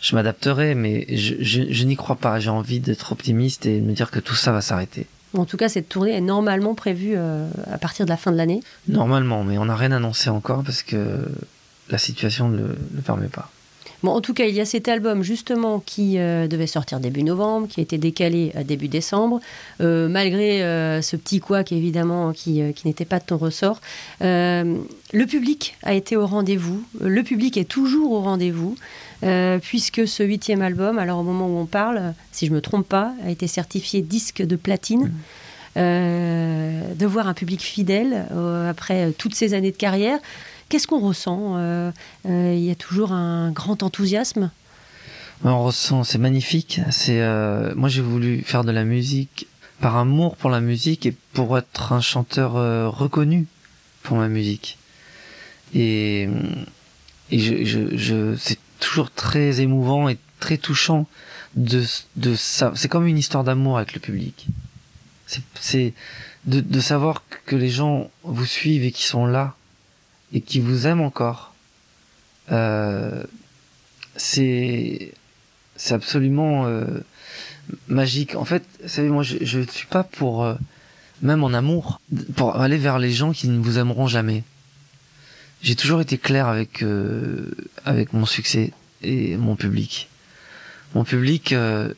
je 0.00 0.14
m'adapterai, 0.14 0.74
mais 0.74 1.06
je, 1.16 1.34
je, 1.40 1.62
je 1.70 1.84
n'y 1.84 1.96
crois 1.96 2.16
pas. 2.16 2.38
J'ai 2.38 2.50
envie 2.50 2.80
d'être 2.80 3.12
optimiste 3.12 3.66
et 3.66 3.80
de 3.80 3.84
me 3.84 3.92
dire 3.92 4.10
que 4.10 4.20
tout 4.20 4.34
ça 4.34 4.52
va 4.52 4.60
s'arrêter. 4.60 5.06
En 5.36 5.44
tout 5.44 5.56
cas, 5.56 5.68
cette 5.68 5.88
tournée 5.88 6.12
est 6.12 6.20
normalement 6.20 6.74
prévue 6.74 7.14
euh, 7.16 7.46
à 7.70 7.78
partir 7.78 8.06
de 8.06 8.10
la 8.10 8.16
fin 8.16 8.32
de 8.32 8.36
l'année. 8.36 8.62
Normalement, 8.88 9.44
mais 9.44 9.58
on 9.58 9.66
n'a 9.66 9.76
rien 9.76 9.92
annoncé 9.92 10.30
encore 10.30 10.62
parce 10.62 10.82
que 10.82 11.28
la 11.90 11.98
situation 11.98 12.48
ne 12.48 12.56
le, 12.56 12.78
le 12.94 13.02
permet 13.02 13.28
pas. 13.28 13.50
Bon, 14.02 14.12
en 14.12 14.20
tout 14.20 14.34
cas, 14.34 14.44
il 14.44 14.54
y 14.54 14.60
a 14.60 14.64
cet 14.64 14.88
album 14.88 15.22
justement 15.22 15.80
qui 15.80 16.18
euh, 16.18 16.46
devait 16.48 16.66
sortir 16.66 17.00
début 17.00 17.22
novembre, 17.22 17.66
qui 17.68 17.80
a 17.80 17.82
été 17.82 17.98
décalé 17.98 18.52
à 18.54 18.64
début 18.64 18.88
décembre, 18.88 19.40
Euh, 19.80 20.08
malgré 20.08 20.62
euh, 20.62 21.02
ce 21.02 21.16
petit 21.16 21.40
couac 21.40 21.70
évidemment 21.70 22.32
qui, 22.32 22.62
euh, 22.62 22.72
qui 22.72 22.86
n'était 22.86 23.04
pas 23.04 23.18
de 23.18 23.24
ton 23.24 23.36
ressort. 23.36 23.80
Le 24.20 25.24
public 25.24 25.76
a 25.82 25.94
été 25.94 26.16
au 26.16 26.26
rendez-vous, 26.26 26.82
le 27.00 27.22
public 27.22 27.56
est 27.56 27.68
toujours 27.68 28.12
au 28.12 28.20
rendez-vous, 28.20 28.76
puisque 29.62 30.06
ce 30.08 30.22
huitième 30.22 30.62
album, 30.62 30.98
alors 30.98 31.20
au 31.20 31.22
moment 31.22 31.46
où 31.46 31.58
on 31.58 31.66
parle, 31.66 32.14
si 32.32 32.46
je 32.46 32.52
me 32.52 32.60
trompe 32.60 32.88
pas, 32.88 33.12
a 33.24 33.30
été 33.30 33.46
certifié 33.46 34.02
disque 34.02 34.42
de 34.42 34.56
platine. 34.56 35.12
Euh, 35.76 36.94
de 36.94 37.04
voir 37.04 37.28
un 37.28 37.34
public 37.34 37.60
fidèle 37.60 38.24
euh, 38.32 38.70
après 38.70 39.12
toutes 39.18 39.34
ces 39.34 39.52
années 39.52 39.72
de 39.72 39.76
carrière. 39.76 40.18
Qu'est-ce 40.68 40.86
qu'on 40.86 41.00
ressent 41.00 41.54
Euh, 41.56 41.92
euh, 42.26 42.54
Il 42.54 42.64
y 42.64 42.70
a 42.70 42.74
toujours 42.74 43.12
un 43.12 43.50
grand 43.52 43.82
enthousiasme? 43.82 44.50
On 45.44 45.64
ressent, 45.64 46.02
c'est 46.02 46.18
magnifique. 46.18 46.80
C'est, 46.90 47.20
euh, 47.20 47.74
moi 47.76 47.88
j'ai 47.88 48.00
voulu 48.00 48.42
faire 48.42 48.64
de 48.64 48.72
la 48.72 48.84
musique 48.84 49.46
par 49.80 49.96
amour 49.96 50.36
pour 50.36 50.48
la 50.50 50.60
musique 50.60 51.04
et 51.04 51.14
pour 51.34 51.58
être 51.58 51.92
un 51.92 52.00
chanteur 52.00 52.56
euh, 52.56 52.88
reconnu 52.88 53.46
pour 54.02 54.16
ma 54.16 54.28
musique. 54.28 54.78
Et, 55.74 56.28
et 57.30 57.38
je, 57.38 57.64
je, 57.64 57.96
je, 57.96 58.36
c'est 58.36 58.58
toujours 58.80 59.10
très 59.10 59.60
émouvant 59.60 60.08
et 60.08 60.16
très 60.40 60.56
touchant 60.56 61.06
de, 61.54 61.84
de 62.16 62.34
ça. 62.34 62.72
C'est 62.74 62.88
comme 62.88 63.06
une 63.06 63.18
histoire 63.18 63.44
d'amour 63.44 63.76
avec 63.76 63.92
le 63.92 64.00
public. 64.00 64.46
C'est 65.60 65.92
de, 66.46 66.60
de 66.60 66.80
savoir 66.80 67.24
que 67.46 67.56
les 67.56 67.68
gens 67.68 68.10
vous 68.22 68.46
suivent 68.46 68.84
et 68.84 68.92
qui 68.92 69.02
sont 69.02 69.26
là 69.26 69.55
et 70.32 70.40
qui 70.40 70.60
vous 70.60 70.86
aiment 70.86 71.02
encore. 71.02 71.54
Euh, 72.52 73.24
c'est 74.16 75.12
c'est 75.76 75.94
absolument 75.94 76.66
euh, 76.66 76.84
magique. 77.88 78.34
En 78.34 78.44
fait, 78.44 78.64
vous 78.82 78.88
savez, 78.88 79.08
moi, 79.08 79.22
je 79.22 79.58
ne 79.58 79.66
suis 79.66 79.86
pas 79.86 80.04
pour 80.04 80.44
euh, 80.44 80.54
même 81.22 81.44
en 81.44 81.52
amour 81.52 82.00
pour 82.36 82.56
aller 82.56 82.76
vers 82.76 82.98
les 82.98 83.12
gens 83.12 83.32
qui 83.32 83.48
ne 83.48 83.58
vous 83.60 83.78
aimeront 83.78 84.06
jamais. 84.06 84.44
J'ai 85.62 85.74
toujours 85.74 86.00
été 86.00 86.18
clair 86.18 86.46
avec 86.46 86.82
euh, 86.82 87.50
avec 87.84 88.12
mon 88.12 88.26
succès 88.26 88.72
et 89.02 89.36
mon 89.36 89.56
public. 89.56 90.08
Mon 90.94 91.04
public, 91.04 91.52
euh, 91.52 91.92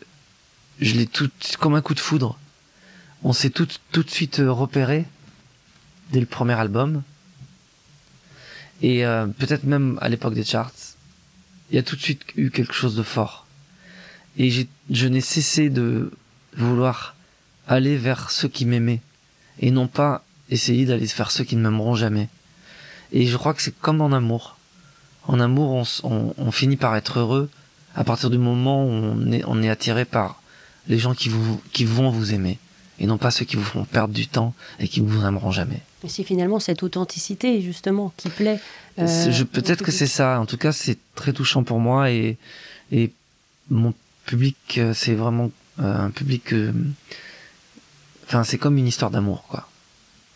je 0.80 0.94
l'ai 0.94 1.06
tout 1.06 1.30
comme 1.58 1.74
un 1.74 1.82
coup 1.82 1.94
de 1.94 2.00
foudre. 2.00 2.38
On 3.24 3.32
s'est 3.32 3.50
tout 3.50 3.68
tout 3.90 4.02
de 4.02 4.10
suite 4.10 4.40
repéré 4.44 5.06
dès 6.12 6.20
le 6.20 6.26
premier 6.26 6.54
album. 6.54 7.02
Et 8.82 9.04
euh, 9.04 9.26
peut-être 9.26 9.64
même 9.64 9.98
à 10.00 10.08
l'époque 10.08 10.34
des 10.34 10.44
charts, 10.44 10.72
il 11.70 11.76
y 11.76 11.78
a 11.78 11.82
tout 11.82 11.96
de 11.96 12.00
suite 12.00 12.22
eu 12.36 12.50
quelque 12.50 12.72
chose 12.72 12.96
de 12.96 13.02
fort. 13.02 13.46
Et 14.36 14.50
je 14.90 15.08
n'ai 15.08 15.20
cessé 15.20 15.68
de 15.68 16.12
vouloir 16.56 17.14
aller 17.66 17.96
vers 17.96 18.30
ceux 18.30 18.48
qui 18.48 18.64
m'aimaient 18.66 19.00
et 19.60 19.70
non 19.70 19.88
pas 19.88 20.24
essayer 20.48 20.86
d'aller 20.86 21.06
vers 21.06 21.30
ceux 21.30 21.44
qui 21.44 21.56
ne 21.56 21.62
m'aimeront 21.62 21.94
jamais. 21.94 22.28
Et 23.12 23.26
je 23.26 23.36
crois 23.36 23.52
que 23.54 23.62
c'est 23.62 23.78
comme 23.78 24.00
en 24.00 24.12
amour. 24.12 24.56
En 25.26 25.40
amour, 25.40 25.70
on, 25.70 25.82
on, 26.04 26.34
on 26.38 26.50
finit 26.52 26.76
par 26.76 26.96
être 26.96 27.18
heureux 27.18 27.50
à 27.94 28.04
partir 28.04 28.30
du 28.30 28.38
moment 28.38 28.84
où 28.84 28.88
on 28.88 29.32
est, 29.32 29.42
on 29.46 29.62
est 29.62 29.68
attiré 29.68 30.04
par 30.04 30.40
les 30.86 30.98
gens 30.98 31.14
qui, 31.14 31.28
vous, 31.28 31.60
qui 31.72 31.84
vont 31.84 32.10
vous 32.10 32.32
aimer 32.32 32.58
et 33.00 33.06
non 33.06 33.18
pas 33.18 33.30
ceux 33.30 33.44
qui 33.44 33.56
vous 33.56 33.64
feront 33.64 33.84
perdre 33.84 34.12
du 34.14 34.26
temps 34.26 34.54
et 34.80 34.88
qui 34.88 35.00
ne 35.02 35.08
vous 35.08 35.24
aimeront 35.24 35.50
jamais. 35.52 35.80
C'est 36.06 36.22
finalement 36.24 36.60
cette 36.60 36.82
authenticité 36.82 37.60
justement 37.60 38.12
qui 38.16 38.28
plaît. 38.28 38.60
euh, 38.98 39.44
Peut-être 39.52 39.84
que 39.84 39.90
c'est 39.92 40.06
ça. 40.06 40.40
En 40.40 40.46
tout 40.46 40.56
cas, 40.56 40.72
c'est 40.72 40.98
très 41.14 41.32
touchant 41.32 41.64
pour 41.64 41.80
moi 41.80 42.10
et, 42.10 42.36
et 42.92 43.10
mon 43.70 43.92
public, 44.26 44.56
euh, 44.78 44.94
c'est 44.94 45.14
vraiment 45.14 45.50
euh, 45.80 46.06
un 46.06 46.10
public. 46.10 46.52
euh, 46.52 46.72
Enfin, 48.26 48.44
c'est 48.44 48.58
comme 48.58 48.76
une 48.76 48.86
histoire 48.86 49.10
d'amour, 49.10 49.44
quoi. 49.48 49.68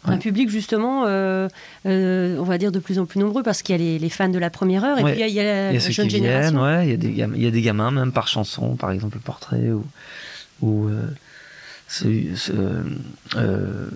Un 0.04 0.16
public 0.18 0.50
justement, 0.50 1.04
euh, 1.06 1.46
euh, 1.86 2.36
on 2.40 2.42
va 2.42 2.58
dire 2.58 2.72
de 2.72 2.80
plus 2.80 2.98
en 2.98 3.06
plus 3.06 3.20
nombreux 3.20 3.44
parce 3.44 3.62
qu'il 3.62 3.76
y 3.76 3.76
a 3.76 3.78
les, 3.78 3.98
les 4.00 4.08
fans 4.10 4.28
de 4.28 4.38
la 4.38 4.50
première 4.50 4.82
heure 4.82 4.98
et 4.98 5.04
Ouais. 5.04 5.12
puis 5.12 5.20
il 5.20 5.22
y 5.22 5.24
a, 5.24 5.28
il 5.28 5.34
y 5.34 5.40
a 5.40 5.44
la 5.44 5.70
Il 5.70 5.74
y 5.74 5.76
a 5.86 5.90
jeune 5.90 6.10
génération. 6.10 6.60
ouais. 6.60 6.86
Il 6.86 6.90
y 6.90 6.94
a 6.94 6.96
des 6.96 7.12
gamins, 7.12 7.36
il 7.36 7.42
y 7.44 7.46
a 7.46 7.52
des 7.52 7.62
gamins 7.62 7.92
même 7.92 8.10
par 8.10 8.26
chanson, 8.26 8.74
par 8.74 8.90
exemple 8.90 9.14
le 9.18 9.20
portrait 9.20 9.70
ou 9.70 9.84
ou 10.60 10.88
euh, 10.88 11.06
ce- 11.92 12.34
ce- 12.36 12.52
euh, 13.36 13.88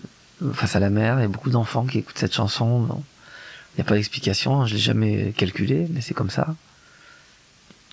face 0.53 0.77
à 0.77 0.81
la 0.81 0.91
mer. 0.91 1.19
Il 1.19 1.23
y 1.23 1.25
a 1.25 1.29
beaucoup 1.29 1.51
d'enfants 1.51 1.87
qui 1.87 1.99
écoutent 1.99 2.19
cette 2.19 2.35
chanson. 2.35 2.81
Bon, 2.81 3.03
Il 3.75 3.81
n'y 3.81 3.83
a 3.83 3.85
pas 3.89 3.95
d'explication. 3.95 4.61
hein, 4.61 4.67
je 4.67 4.75
l'ai 4.75 4.81
jamais 4.81 5.33
calculé, 5.37 5.87
mais 5.91 6.01
c'est 6.01 6.15
comme 6.15 6.31
ça. 6.31 6.55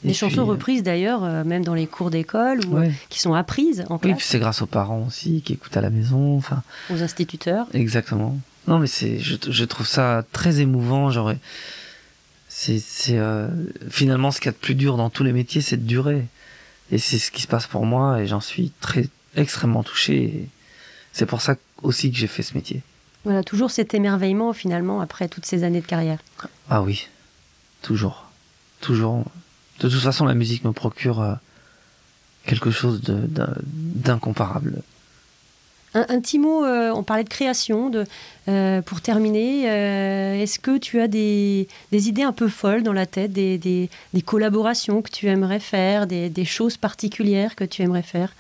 Des 0.03 0.11
Et 0.11 0.13
chansons 0.13 0.31
puis, 0.31 0.39
euh, 0.39 0.43
reprises 0.43 0.83
d'ailleurs, 0.83 1.23
euh, 1.23 1.43
même 1.45 1.63
dans 1.63 1.73
les 1.73 1.87
cours 1.87 2.09
d'école, 2.09 2.59
ou 2.67 2.77
Ouais. 2.77 2.91
qui 3.09 3.19
sont 3.21 3.33
apprises 3.33 3.83
en 3.89 3.95
Oui, 3.95 3.99
classe 4.01 4.17
puis 4.17 4.25
c'est 4.27 4.39
grâce 4.39 4.61
aux 4.61 4.65
parents 4.65 5.05
aussi 5.07 5.41
qui 5.41 5.53
écoutent 5.53 5.75
à 5.77 5.81
la 5.81 5.89
maison. 5.89 6.35
Enfin, 6.37 6.61
aux 6.89 7.01
instituteurs. 7.01 7.67
exactement. 7.73 8.37
Non, 8.67 8.79
mais 8.79 8.87
c'est, 8.87 9.19
je, 9.19 9.35
je 9.49 9.65
trouve 9.65 9.87
ça 9.87 10.23
très 10.33 10.59
émouvant. 10.59 11.09
J'aurais, 11.11 11.37
c'est, 12.49 12.79
c'est 12.79 13.17
euh, 13.17 13.47
finalement 13.89 14.31
ce 14.31 14.39
qu'il 14.39 14.47
y 14.47 14.49
a 14.49 14.51
de 14.53 14.57
plus 14.57 14.75
dur 14.75 14.95
dans 14.97 15.09
tous 15.09 15.23
les 15.23 15.33
métiers, 15.33 15.61
c'est 15.61 15.77
de 15.77 15.87
durer. 15.87 16.25
Et 16.91 16.97
c'est 16.97 17.17
ce 17.19 17.31
qui 17.31 17.41
se 17.41 17.47
passe 17.47 17.67
pour 17.67 17.85
moi, 17.85 18.21
et 18.21 18.27
j'en 18.27 18.41
suis 18.41 18.71
très 18.81 19.07
extrêmement 19.35 19.83
touché. 19.83 20.47
C'est 21.11 21.25
pour 21.25 21.41
ça 21.41 21.55
aussi 21.81 22.11
que 22.11 22.17
j'ai 22.17 22.27
fait 22.27 22.43
ce 22.43 22.53
métier. 22.55 22.81
Voilà, 23.23 23.43
toujours 23.43 23.71
cet 23.71 23.93
émerveillement 23.93 24.51
finalement 24.53 24.99
après 25.01 25.27
toutes 25.27 25.45
ces 25.45 25.63
années 25.63 25.81
de 25.81 25.85
carrière. 25.85 26.19
Ah 26.69 26.81
oui, 26.81 27.07
toujours, 27.81 28.25
toujours. 28.81 29.23
De 29.79 29.89
toute 29.89 30.01
façon, 30.01 30.25
la 30.25 30.33
musique 30.33 30.63
me 30.65 30.71
procure 30.73 31.21
euh, 31.21 31.33
quelque 32.45 32.71
chose 32.71 33.01
d'incomparable. 33.01 34.81
Un, 35.95 36.05
un 36.09 36.19
petit 36.21 36.39
mot, 36.39 36.65
euh, 36.65 36.89
on 36.91 37.03
parlait 37.03 37.23
de 37.23 37.29
création, 37.29 37.89
de, 37.91 38.05
euh, 38.47 38.81
pour 38.81 39.01
terminer, 39.01 39.69
euh, 39.69 40.41
est-ce 40.41 40.57
que 40.59 40.77
tu 40.79 40.99
as 40.99 41.07
des, 41.07 41.67
des 41.91 42.09
idées 42.09 42.23
un 42.23 42.31
peu 42.33 42.47
folles 42.47 42.81
dans 42.83 42.93
la 42.93 43.05
tête, 43.05 43.31
des, 43.31 43.57
des- 43.59 43.89
des 44.13 44.21
collaborations 44.23 45.01
que 45.03 45.11
tu 45.11 45.27
aimerais 45.27 45.59
faire, 45.59 46.07
des 46.07 46.45
choses 46.45 46.77
particulières 46.77 47.55
que 47.55 47.63
tu 47.63 47.83
aimerais 47.83 48.01
faire? 48.01 48.33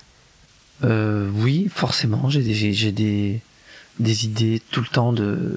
Euh, 0.83 1.29
oui, 1.35 1.69
forcément, 1.73 2.29
j'ai 2.29 2.41
des, 2.41 2.53
j'ai- 2.73 2.91
des, 2.91 3.41
des 3.99 4.25
idées 4.25 4.61
tout 4.71 4.81
le 4.81 4.87
temps 4.87 5.13
de, 5.13 5.55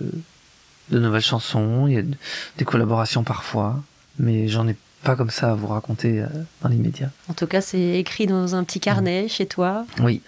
de 0.91 0.99
nouvelles 0.99 1.23
chansons, 1.23 1.87
il 1.89 1.95
y 1.95 1.99
a 1.99 2.03
de- 2.03 2.15
des 2.59 2.65
collaborations 2.65 3.25
parfois, 3.25 3.83
mais 4.19 4.47
j'en 4.49 4.67
ai 4.69 4.77
pas 5.03 5.17
comme 5.17 5.31
ça 5.31 5.53
à 5.53 5.55
vous 5.55 5.67
raconter 5.69 6.21
euh, 6.21 6.27
dans 6.62 6.69
l'immédiat. 6.69 7.11
En 7.29 7.35
tout 7.35 7.47
cas, 7.47 7.61
c'est 7.61 7.99
écrit 7.99 8.27
dans 8.27 8.55
un 8.55 8.65
petit 8.65 8.81
carnet 8.81 9.29
chez 9.29 9.47
toi, 9.47 9.87
Oui, 10.01 10.21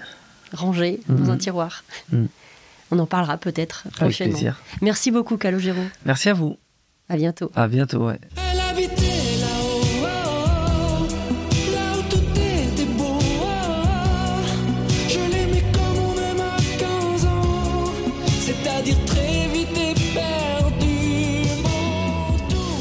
rangé 0.52 1.00
dans 1.08 1.24
Mhm. 1.24 1.30
un 1.30 1.36
tiroir. 1.36 1.84
Mhm. 2.12 2.28
On 2.90 2.98
en 2.98 3.06
parlera 3.06 3.36
peut-être 3.36 3.84
avec 3.86 3.96
prochainement. 3.98 4.32
plaisir. 4.34 4.60
Merci 4.80 5.10
beaucoup, 5.10 5.36
Calogero. 5.36 5.82
Merci 6.06 6.28
à 6.30 6.34
vous. 6.34 6.56
À 7.10 7.16
bientôt. 7.16 7.50
À 7.54 7.68
bientôt, 7.68 8.06
ouais. 8.06 8.18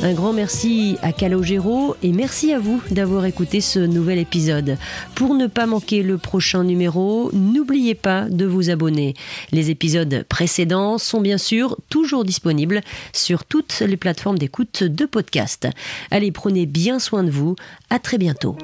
Un 0.08 0.14
grand 0.14 0.32
merci 0.32 0.96
à 1.02 1.12
Calogero 1.12 1.98
et 2.02 2.14
merci 2.14 2.54
à 2.54 2.60
vous 2.60 2.82
d'avoir 2.92 3.26
écouté 3.26 3.60
ce 3.60 3.80
nouvel 3.80 4.20
épisode. 4.20 4.78
Pour 5.16 5.36
ne 5.36 5.48
pas 5.48 5.66
manquer 5.66 6.02
le 6.02 6.18
prochain 6.18 6.64
numéro, 6.64 7.30
n'oubliez 7.34 7.94
pas 7.94 8.30
de 8.30 8.46
vous 8.46 8.70
abonner. 8.70 9.16
Les 9.52 9.70
épisodes 9.70 10.24
précédents 10.30 10.98
sont 10.98 11.20
bien 11.20 11.38
sûr 11.38 11.76
toujours 11.90 12.24
disponibles 12.24 12.80
sur 13.12 13.44
toutes 13.44 13.82
les 13.82 13.98
plateformes 13.98 14.38
d'écoute 14.38 14.82
de 14.82 15.06
podcast. 15.06 15.68
Allez, 16.10 16.32
prenez 16.32 16.66
bien 16.66 17.00
soin 17.00 17.26
de 17.26 17.30
vous. 17.30 17.58
À 17.90 18.00
très 18.00 18.18
bientôt. 18.18 18.56